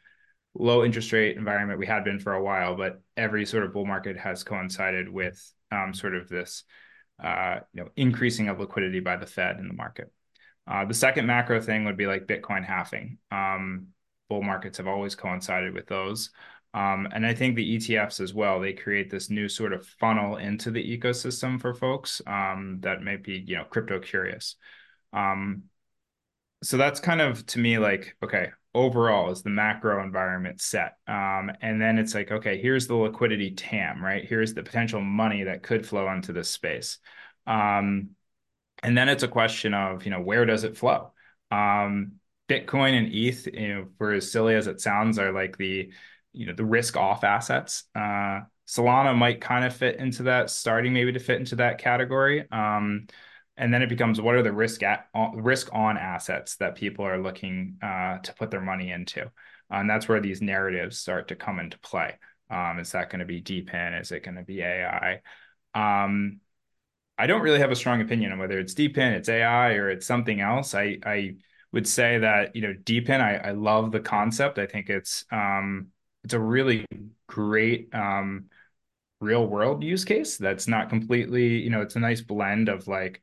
low 0.55 0.83
interest 0.83 1.11
rate 1.11 1.37
environment 1.37 1.79
we 1.79 1.87
had 1.87 2.03
been 2.03 2.19
for 2.19 2.33
a 2.33 2.43
while, 2.43 2.75
but 2.75 3.01
every 3.17 3.45
sort 3.45 3.63
of 3.63 3.73
bull 3.73 3.85
market 3.85 4.17
has 4.17 4.43
coincided 4.43 5.09
with 5.09 5.51
um, 5.71 5.93
sort 5.93 6.15
of 6.15 6.29
this 6.29 6.63
uh, 7.23 7.59
you 7.73 7.83
know 7.83 7.89
increasing 7.95 8.49
of 8.49 8.59
liquidity 8.59 8.99
by 8.99 9.17
the 9.17 9.25
Fed 9.25 9.57
in 9.57 9.67
the 9.67 9.73
market. 9.73 10.11
Uh, 10.65 10.85
the 10.85 10.93
second 10.93 11.25
macro 11.25 11.59
thing 11.59 11.85
would 11.85 11.97
be 11.97 12.07
like 12.07 12.27
Bitcoin 12.27 12.65
halving. 12.65 13.17
Um, 13.31 13.87
bull 14.29 14.43
markets 14.43 14.77
have 14.77 14.87
always 14.87 15.15
coincided 15.15 15.73
with 15.73 15.87
those. 15.87 16.29
Um, 16.73 17.07
and 17.11 17.25
I 17.25 17.35
think 17.35 17.55
the 17.55 17.77
ETFs 17.77 18.19
as 18.19 18.33
well, 18.33 18.59
they 18.59 18.73
create 18.73 19.11
this 19.11 19.29
new 19.29 19.47
sort 19.47 19.73
of 19.73 19.85
funnel 19.85 20.37
into 20.37 20.71
the 20.71 20.97
ecosystem 20.97 21.61
for 21.61 21.73
folks 21.73 22.21
um, 22.25 22.79
that 22.81 23.03
may 23.03 23.17
be, 23.17 23.43
you 23.45 23.55
know, 23.55 23.65
crypto 23.65 23.99
curious. 23.99 24.55
Um, 25.11 25.63
so 26.63 26.77
that's 26.77 26.99
kind 26.99 27.21
of 27.21 27.45
to 27.47 27.59
me 27.59 27.77
like, 27.77 28.15
okay, 28.23 28.49
overall 28.75 29.31
is 29.31 29.43
the 29.43 29.49
macro 29.49 30.03
environment 30.03 30.59
set. 30.61 30.97
Um, 31.07 31.51
and 31.61 31.81
then 31.81 31.97
it's 31.97 32.15
like 32.15 32.31
okay 32.31 32.61
here's 32.61 32.87
the 32.87 32.95
liquidity 32.95 33.51
tam 33.51 34.03
right? 34.03 34.25
Here's 34.25 34.53
the 34.53 34.63
potential 34.63 35.01
money 35.01 35.43
that 35.43 35.63
could 35.63 35.85
flow 35.85 36.11
into 36.11 36.33
this 36.33 36.49
space. 36.49 36.97
Um, 37.45 38.11
and 38.81 38.97
then 38.97 39.09
it's 39.09 39.23
a 39.23 39.27
question 39.27 39.73
of 39.73 40.05
you 40.05 40.11
know 40.11 40.21
where 40.21 40.45
does 40.45 40.63
it 40.63 40.77
flow? 40.77 41.13
Um, 41.51 42.13
bitcoin 42.49 42.97
and 42.97 43.13
eth 43.13 43.47
you 43.47 43.73
know 43.73 43.87
for 43.97 44.11
as 44.13 44.31
silly 44.31 44.55
as 44.55 44.67
it 44.67 44.81
sounds 44.81 45.17
are 45.17 45.31
like 45.31 45.57
the 45.57 45.91
you 46.33 46.45
know 46.45 46.53
the 46.53 46.65
risk 46.65 46.97
off 46.97 47.23
assets. 47.23 47.85
Uh, 47.95 48.41
solana 48.67 49.15
might 49.15 49.41
kind 49.41 49.65
of 49.65 49.75
fit 49.75 49.97
into 49.97 50.23
that 50.23 50.49
starting 50.49 50.93
maybe 50.93 51.13
to 51.13 51.19
fit 51.19 51.39
into 51.39 51.57
that 51.57 51.77
category. 51.77 52.45
Um, 52.51 53.07
and 53.57 53.73
then 53.73 53.81
it 53.81 53.89
becomes 53.89 54.19
what 54.19 54.35
are 54.35 54.43
the 54.43 54.51
risk 54.51 54.83
at 54.83 55.07
risk 55.35 55.69
on 55.73 55.97
assets 55.97 56.55
that 56.57 56.75
people 56.75 57.05
are 57.05 57.21
looking 57.21 57.77
uh, 57.81 58.17
to 58.19 58.33
put 58.33 58.51
their 58.51 58.61
money 58.61 58.91
into, 58.91 59.31
and 59.69 59.89
that's 59.89 60.07
where 60.07 60.19
these 60.21 60.41
narratives 60.41 60.99
start 60.99 61.27
to 61.29 61.35
come 61.35 61.59
into 61.59 61.77
play. 61.79 62.17
Um, 62.49 62.79
is 62.79 62.91
that 62.91 63.09
going 63.09 63.19
to 63.19 63.25
be 63.25 63.41
DePIN? 63.41 63.99
Is 63.99 64.11
it 64.11 64.23
going 64.23 64.35
to 64.35 64.43
be 64.43 64.61
AI? 64.61 65.21
Um, 65.73 66.39
I 67.17 67.27
don't 67.27 67.41
really 67.41 67.59
have 67.59 67.71
a 67.71 67.75
strong 67.75 68.01
opinion 68.01 68.31
on 68.31 68.39
whether 68.39 68.59
it's 68.59 68.73
DePIN, 68.73 69.13
it's 69.13 69.29
AI, 69.29 69.73
or 69.73 69.89
it's 69.89 70.05
something 70.05 70.41
else. 70.41 70.73
I 70.73 70.97
I 71.05 71.35
would 71.71 71.87
say 71.87 72.19
that 72.19 72.55
you 72.55 72.61
know 72.63 72.73
DePIN. 72.73 73.21
I, 73.21 73.49
I 73.49 73.51
love 73.51 73.91
the 73.91 73.99
concept. 73.99 74.57
I 74.57 74.65
think 74.65 74.89
it's 74.89 75.25
um, 75.31 75.87
it's 76.23 76.33
a 76.33 76.39
really 76.39 76.85
great 77.27 77.93
um, 77.93 78.45
real 79.21 79.45
world 79.47 79.83
use 79.83 80.05
case. 80.05 80.37
That's 80.37 80.67
not 80.67 80.89
completely 80.89 81.59
you 81.59 81.69
know 81.69 81.81
it's 81.81 81.95
a 81.95 81.99
nice 81.99 82.21
blend 82.21 82.69
of 82.69 82.87
like 82.87 83.21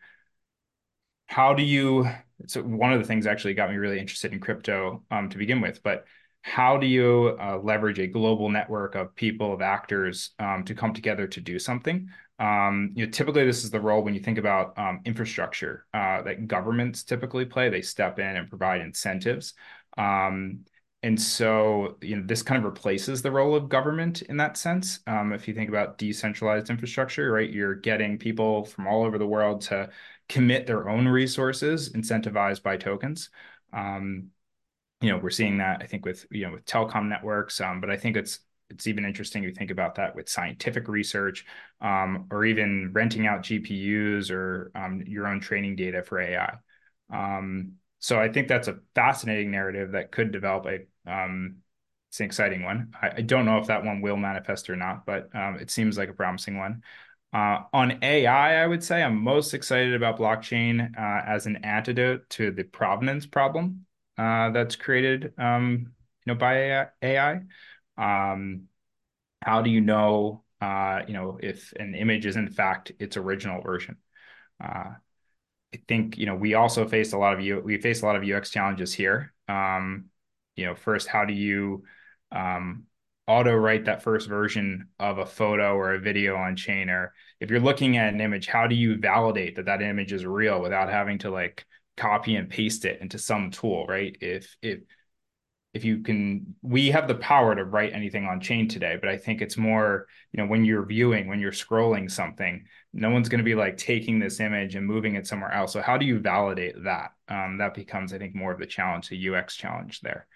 how 1.31 1.55
do 1.55 1.63
you 1.63 2.07
so 2.47 2.61
one 2.63 2.93
of 2.93 2.99
the 2.99 3.07
things 3.07 3.27
actually 3.27 3.55
got 3.55 3.71
me 3.71 3.77
really 3.77 4.01
interested 4.01 4.33
in 4.33 4.41
crypto 4.41 5.03
um, 5.11 5.29
to 5.29 5.39
begin 5.39 5.61
with 5.61 5.83
but 5.83 6.05
how 6.43 6.77
do 6.77 6.87
you 6.87 7.37
uh, 7.41 7.59
leverage 7.63 7.99
a 7.99 8.07
global 8.07 8.49
network 8.49 8.95
of 8.95 9.15
people 9.15 9.53
of 9.53 9.61
actors 9.61 10.31
um, 10.39 10.65
to 10.65 10.75
come 10.75 10.95
together 10.95 11.27
to 11.27 11.41
do 11.41 11.59
something? 11.59 12.09
Um, 12.39 12.93
you 12.95 13.05
know 13.05 13.11
typically 13.11 13.45
this 13.45 13.65
is 13.65 13.71
the 13.71 13.81
role 13.81 14.03
when 14.03 14.15
you 14.15 14.21
think 14.21 14.39
about 14.39 14.79
um, 14.79 15.01
infrastructure 15.05 15.87
uh, 15.93 16.23
that 16.23 16.49
governments 16.49 17.03
typically 17.03 17.45
play. 17.45 17.69
They 17.69 17.83
step 17.83 18.19
in 18.19 18.37
and 18.37 18.49
provide 18.49 18.81
incentives. 18.81 19.53
Um, 19.99 20.61
and 21.03 21.21
so 21.21 21.97
you 22.01 22.17
know 22.17 22.23
this 22.25 22.43
kind 22.43 22.59
of 22.59 22.65
replaces 22.65 23.21
the 23.21 23.31
role 23.31 23.55
of 23.55 23.69
government 23.69 24.23
in 24.23 24.39
that 24.39 24.57
sense. 24.57 25.01
Um, 25.07 25.33
if 25.35 25.47
you 25.47 25.53
think 25.53 25.69
about 25.69 25.99
decentralized 25.99 26.71
infrastructure 26.71 27.31
right 27.31 27.51
you're 27.51 27.75
getting 27.75 28.19
people 28.19 28.65
from 28.65 28.87
all 28.87 29.05
over 29.05 29.19
the 29.19 29.27
world 29.27 29.61
to 29.63 29.91
commit 30.31 30.67
their 30.67 30.89
own 30.89 31.07
resources 31.07 31.91
incentivized 31.93 32.63
by 32.63 32.77
tokens 32.77 33.29
um, 33.73 34.31
you 35.01 35.11
know, 35.11 35.19
we're 35.19 35.31
seeing 35.31 35.59
that 35.59 35.81
I 35.83 35.87
think 35.87 36.05
with 36.05 36.27
you 36.31 36.47
know 36.47 36.53
with 36.53 36.67
telecom 36.67 37.09
networks, 37.09 37.61
um, 37.61 37.81
but 37.81 37.91
I 37.91 37.97
think 37.97 38.17
it's 38.17 38.41
it's 38.69 38.87
even 38.87 39.05
interesting 39.05 39.43
to 39.43 39.53
think 39.53 39.71
about 39.71 39.97
that 39.97 40.15
with 40.15 40.29
scientific 40.29 40.89
research, 40.89 41.45
um, 41.81 42.27
or 42.31 42.45
even 42.45 42.91
renting 42.93 43.27
out 43.27 43.43
GPUs 43.43 44.31
or 44.31 44.71
um, 44.75 45.03
your 45.07 45.27
own 45.27 45.41
training 45.41 45.77
data 45.77 46.03
for 46.03 46.21
AI. 46.21 46.55
Um, 47.13 47.73
so 47.99 48.21
I 48.21 48.29
think 48.31 48.49
that's 48.49 48.69
a 48.69 48.79
fascinating 48.95 49.51
narrative 49.51 49.93
that 49.93 50.13
could 50.13 50.33
develop 50.33 50.67
a 50.67 51.11
um, 51.11 51.57
it's 52.11 52.21
an 52.21 52.27
exciting 52.27 52.65
one. 52.65 52.93
I, 53.01 53.11
I, 53.19 53.21
don't 53.21 53.47
know 53.47 53.59
if 53.59 53.69
that 53.69 53.85
one 53.85 54.01
will 54.01 54.17
manifest 54.17 54.69
or 54.69 54.75
not, 54.75 55.07
but 55.07 55.31
it 55.33 55.71
seems 55.71 55.97
like 55.97 56.09
a 56.09 56.13
promising 56.13 56.59
one. 56.59 56.83
Uh, 57.33 57.63
on 57.73 57.99
AI, 58.03 58.63
I 58.63 58.67
would 58.67 58.83
say 58.83 59.03
I'm 59.03 59.23
most 59.23 59.55
excited 59.55 59.95
about 59.95 60.19
blockchain 60.19 60.97
uh, 60.99 61.23
as 61.27 61.47
an 61.47 61.57
antidote 61.65 62.29
to 62.31 62.51
the 62.51 62.65
provenance 62.65 63.25
problem 63.25 63.87
uh, 64.19 64.51
that's 64.51 64.75
created, 64.75 65.33
um, 65.39 65.93
you 66.27 66.33
know, 66.33 66.35
by 66.35 66.89
AI. 67.03 67.41
Um, 67.97 68.63
how 69.43 69.63
do 69.63 69.71
you 69.71 69.81
know, 69.81 70.45
uh, 70.61 71.03
you 71.09 71.15
know, 71.15 71.39
if 71.43 71.73
an 71.75 71.95
image 71.95 72.27
is 72.27 72.37
in 72.37 72.49
fact 72.51 72.93
its 72.99 73.17
original 73.17 73.63
version? 73.63 73.97
Uh, 74.63 74.95
I 75.75 75.79
think 75.89 76.19
you 76.19 76.27
know 76.27 76.35
we 76.35 76.55
also 76.55 76.87
face 76.89 77.13
a 77.13 77.19
lot 77.19 77.35
of 77.35 77.41
U 77.41 77.61
we 77.65 77.79
face 77.81 78.03
a 78.03 78.07
lot 78.07 78.17
of 78.17 78.25
UX 78.25 78.51
challenges 78.51 78.93
here. 78.93 79.33
Um, 79.49 80.07
you 80.57 80.67
know, 80.67 80.75
first, 80.75 81.09
how 81.09 81.25
do 81.25 81.33
you 81.35 81.85
um, 82.33 82.85
auto 83.31 83.55
write 83.55 83.85
that 83.85 84.03
first 84.03 84.29
version 84.29 84.89
of 84.99 85.19
a 85.19 85.27
photo 85.27 85.77
or 85.77 85.95
a 85.95 86.01
video 86.01 86.37
on 86.37 86.57
chain? 86.57 86.91
Or 86.91 87.15
if 87.39 87.49
you're 87.49 87.61
looking 87.61 87.97
at 87.97 88.13
an 88.13 88.21
image, 88.21 88.49
how 88.49 88.67
do 88.67 88.75
you 88.75 88.99
validate 88.99 89.57
that 89.57 89.67
that 89.67 89.83
image 89.83 90.13
is 90.13 90.27
real 90.27 90.61
without 90.61 90.91
having 90.91 91.19
to 91.19 91.31
like 91.31 91.65
copy 91.97 92.35
and 92.35 92.51
paste 92.51 92.85
it 92.85 93.01
into 93.01 93.19
some 93.19 93.51
tool, 93.53 93.87
right? 93.87 94.17
If 94.21 94.57
if 94.63 94.81
if 95.73 95.85
you 95.85 96.01
can 96.01 96.57
we 96.63 96.91
have 96.91 97.07
the 97.07 97.15
power 97.15 97.55
to 97.55 97.65
write 97.65 97.93
anything 97.93 98.25
on 98.25 98.41
chain 98.41 98.67
today 98.67 98.97
but 99.01 99.09
i 99.09 99.17
think 99.17 99.41
it's 99.41 99.57
more 99.57 100.07
you 100.33 100.39
know 100.43 100.49
when 100.49 100.65
you're 100.65 100.85
viewing 100.85 101.29
when 101.29 101.39
you're 101.39 101.53
scrolling 101.53 102.11
something 102.11 102.65
no 102.93 103.11
one's 103.11 103.29
going 103.29 103.39
to 103.39 103.45
be 103.45 103.55
like 103.55 103.77
taking 103.77 104.19
this 104.19 104.41
image 104.41 104.75
and 104.75 104.85
moving 104.85 105.15
it 105.15 105.29
somewhere 105.29 105.53
else 105.53 105.73
so 105.73 105.81
how 105.81 105.97
do 105.97 106.05
you 106.05 106.19
validate 106.19 106.75
that 106.83 107.13
um, 107.29 107.59
that 107.59 107.75
becomes 107.75 108.13
i 108.13 108.19
think 108.19 108.35
more 108.35 108.51
of 108.53 108.59
the 108.59 108.67
challenge 108.67 109.09
the 109.09 109.29
ux 109.29 109.55
challenge 109.55 110.01
there 110.01 110.27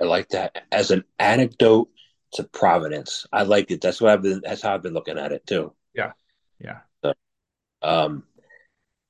i 0.00 0.04
like 0.04 0.28
that 0.30 0.64
as 0.72 0.90
an 0.90 1.04
anecdote 1.18 1.88
to 2.32 2.44
providence 2.44 3.26
i 3.32 3.42
like 3.42 3.70
it 3.70 3.80
that's 3.80 4.00
what 4.00 4.10
i've 4.10 4.22
been 4.22 4.40
that's 4.44 4.62
how 4.62 4.74
i've 4.74 4.82
been 4.82 4.94
looking 4.94 5.18
at 5.18 5.32
it 5.32 5.46
too 5.46 5.72
yeah 5.94 6.12
yeah 6.60 6.80
so, 7.02 7.12
um 7.82 8.24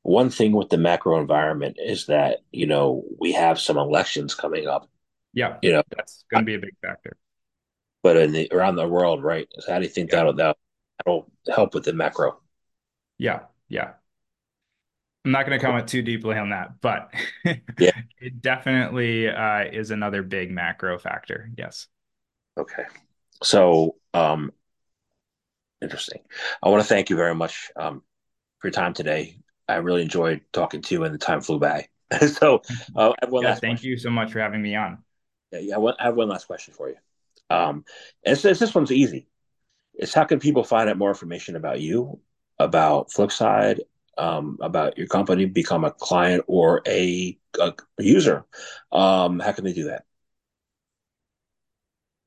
one 0.05 0.29
thing 0.29 0.53
with 0.53 0.69
the 0.69 0.77
macro 0.77 1.19
environment 1.19 1.79
is 1.83 2.07
that 2.07 2.41
you 2.53 2.67
know 2.67 3.03
we 3.19 3.33
have 3.33 3.59
some 3.59 3.79
elections 3.79 4.35
coming 4.35 4.69
up. 4.69 4.89
Yeah, 5.33 5.57
you 5.63 5.73
know 5.73 5.83
that's 5.97 6.25
going 6.31 6.43
to 6.43 6.47
be 6.47 6.55
a 6.55 6.59
big 6.59 6.77
factor. 6.81 7.17
But 8.03 8.19
in 8.19 8.33
the 8.33 8.49
around 8.53 8.77
the 8.77 8.87
world, 8.87 9.25
right? 9.25 9.49
So 9.59 9.73
how 9.73 9.79
do 9.79 9.85
you 9.85 9.91
think 9.91 10.13
yeah. 10.13 10.17
that'll 10.19 10.35
that'll 10.35 11.33
help 11.53 11.75
with 11.75 11.85
the 11.85 11.95
macro? 11.95 12.39
Yeah, 13.17 13.41
yeah. 13.69 13.93
I'm 15.25 15.31
not 15.31 15.47
going 15.47 15.59
to 15.59 15.65
comment 15.65 15.89
too 15.89 16.03
deeply 16.03 16.37
on 16.37 16.51
that, 16.51 16.81
but 16.83 17.13
yeah, 17.79 17.99
it 18.21 18.43
definitely 18.43 19.29
uh, 19.29 19.65
is 19.65 19.91
another 19.91 20.23
big 20.23 20.51
macro 20.51 20.99
factor. 20.99 21.51
Yes. 21.57 21.87
Okay. 22.59 22.85
So, 23.43 23.97
um, 24.13 24.53
interesting. 25.81 26.21
I 26.63 26.69
want 26.69 26.83
to 26.83 26.89
thank 26.89 27.09
you 27.09 27.17
very 27.17 27.35
much 27.35 27.71
um, 27.75 28.03
for 28.59 28.69
your 28.69 28.73
time 28.73 28.93
today. 28.93 29.39
I 29.67 29.77
really 29.77 30.03
enjoyed 30.03 30.43
talking 30.53 30.83
to 30.83 30.95
you, 30.95 31.05
and 31.05 31.15
the 31.15 31.19
time 31.19 31.41
flew 31.41 31.59
by. 31.59 31.89
so, 32.27 32.61
uh, 32.95 33.11
I 33.11 33.15
have 33.23 33.33
one 33.33 33.45
yeah, 33.45 33.55
thank 33.55 33.79
question. 33.79 33.91
you 33.91 33.99
so 33.99 34.11
much 34.11 34.31
for 34.33 34.41
having 34.41 34.61
me 34.61 34.77
on. 34.77 34.99
Yeah, 35.53 35.61
yeah. 35.61 35.79
I 35.79 36.05
have 36.05 36.17
one 36.17 36.29
last 36.29 36.47
question 36.47 36.75
for 36.75 36.91
you. 36.91 36.97
Um, 37.49 37.85
and 38.25 38.37
this 38.37 38.75
one's 38.75 38.93
easy. 38.93 39.29
It's 39.95 40.13
how 40.13 40.25
can 40.25 40.39
people 40.39 40.65
find 40.65 40.91
out 40.91 40.99
more 40.99 41.09
information 41.09 41.57
about 41.57 41.81
you, 41.81 42.21
about 42.59 43.11
Flipside, 43.11 43.81
um, 44.19 44.59
about 44.61 44.99
your 44.99 45.07
company, 45.07 45.47
become 45.47 45.85
a 45.85 45.91
client 45.91 46.45
or 46.47 46.83
a, 46.87 47.39
a 47.59 47.73
user? 47.99 48.45
Um, 48.93 49.41
how 49.41 49.53
can 49.53 49.65
they 49.65 49.73
do 49.73 49.85
that? 49.85 50.05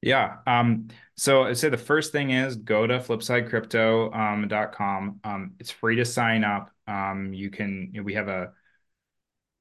Yeah. 0.02 0.38
Um, 0.46 0.90
so 1.16 1.44
I'd 1.44 1.58
say 1.58 1.70
the 1.70 1.78
first 1.78 2.12
thing 2.12 2.32
is 2.32 2.56
go 2.56 2.86
to 2.86 3.00
flipsidecrypto.com. 3.00 5.20
Um, 5.24 5.24
um, 5.24 5.54
it's 5.60 5.72
free 5.72 5.96
to 5.98 6.06
sign 6.06 6.44
up. 6.44 6.72
Um, 6.88 7.34
you 7.34 7.50
can, 7.50 7.90
you 7.92 8.02
know, 8.02 8.06
we 8.06 8.14
have 8.14 8.28
a 8.28 8.52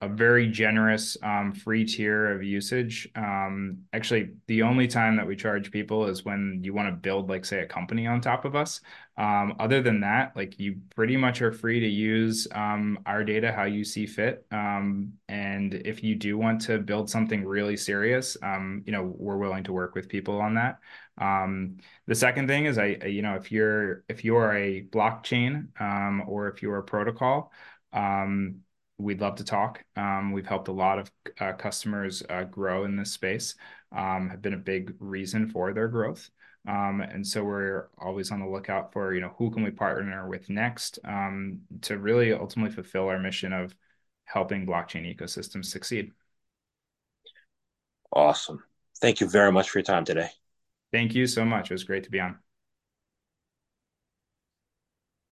a 0.02 0.08
very 0.08 0.46
generous 0.46 1.16
um, 1.22 1.54
free 1.54 1.82
tier 1.86 2.30
of 2.30 2.42
usage. 2.42 3.08
Um, 3.14 3.78
actually, 3.94 4.34
the 4.46 4.62
only 4.62 4.86
time 4.86 5.16
that 5.16 5.26
we 5.26 5.36
charge 5.36 5.70
people 5.70 6.04
is 6.06 6.22
when 6.22 6.60
you 6.62 6.74
want 6.74 6.88
to 6.88 6.92
build, 6.92 7.30
like, 7.30 7.46
say, 7.46 7.60
a 7.60 7.66
company 7.66 8.06
on 8.06 8.20
top 8.20 8.44
of 8.44 8.54
us. 8.54 8.82
Um, 9.16 9.54
other 9.58 9.80
than 9.80 10.00
that, 10.00 10.36
like, 10.36 10.60
you 10.60 10.76
pretty 10.94 11.16
much 11.16 11.40
are 11.40 11.50
free 11.50 11.80
to 11.80 11.86
use 11.88 12.46
um, 12.54 12.98
our 13.06 13.24
data 13.24 13.50
how 13.50 13.64
you 13.64 13.84
see 13.84 14.04
fit. 14.04 14.44
Um, 14.50 15.14
and 15.30 15.72
if 15.72 16.04
you 16.04 16.14
do 16.14 16.36
want 16.36 16.60
to 16.62 16.78
build 16.78 17.08
something 17.08 17.42
really 17.46 17.78
serious, 17.78 18.36
um, 18.42 18.82
you 18.84 18.92
know, 18.92 19.14
we're 19.16 19.38
willing 19.38 19.64
to 19.64 19.72
work 19.72 19.94
with 19.94 20.10
people 20.10 20.42
on 20.42 20.56
that. 20.56 20.78
the 22.06 22.14
second 22.14 22.48
thing 22.48 22.66
is, 22.66 22.76
I, 22.76 22.98
you 23.06 23.22
know, 23.22 23.36
if 23.36 23.50
you're 23.50 24.04
if 24.10 24.24
you're 24.26 24.52
a 24.52 24.84
blockchain 24.90 25.68
or 26.28 26.48
if 26.48 26.60
you're 26.60 26.76
a 26.76 26.84
protocol. 26.84 27.50
Um, 27.94 28.60
we'd 28.98 29.20
love 29.20 29.36
to 29.36 29.44
talk. 29.44 29.84
Um, 29.96 30.32
we've 30.32 30.46
helped 30.46 30.68
a 30.68 30.72
lot 30.72 30.98
of 30.98 31.10
uh, 31.40 31.52
customers 31.52 32.22
uh, 32.28 32.44
grow 32.44 32.84
in 32.84 32.96
this 32.96 33.12
space, 33.12 33.54
um, 33.92 34.30
have 34.30 34.42
been 34.42 34.54
a 34.54 34.58
big 34.58 34.94
reason 34.98 35.48
for 35.48 35.72
their 35.72 35.88
growth. 35.88 36.30
Um, 36.68 37.00
and 37.00 37.24
so 37.26 37.44
we're 37.44 37.88
always 37.98 38.32
on 38.32 38.40
the 38.40 38.46
lookout 38.46 38.92
for, 38.92 39.14
you 39.14 39.20
know, 39.20 39.34
who 39.38 39.50
can 39.50 39.62
we 39.62 39.70
partner 39.70 40.28
with 40.28 40.50
next 40.50 40.98
um, 41.04 41.60
to 41.82 41.98
really 41.98 42.32
ultimately 42.32 42.74
fulfill 42.74 43.08
our 43.08 43.18
mission 43.18 43.52
of 43.52 43.74
helping 44.24 44.66
blockchain 44.66 45.16
ecosystems 45.16 45.66
succeed. 45.66 46.12
Awesome. 48.12 48.62
Thank 49.00 49.20
you 49.20 49.28
very 49.28 49.52
much 49.52 49.70
for 49.70 49.78
your 49.78 49.84
time 49.84 50.04
today. 50.04 50.30
Thank 50.90 51.14
you 51.14 51.26
so 51.26 51.44
much. 51.44 51.70
It 51.70 51.74
was 51.74 51.84
great 51.84 52.04
to 52.04 52.10
be 52.10 52.20
on. 52.20 52.38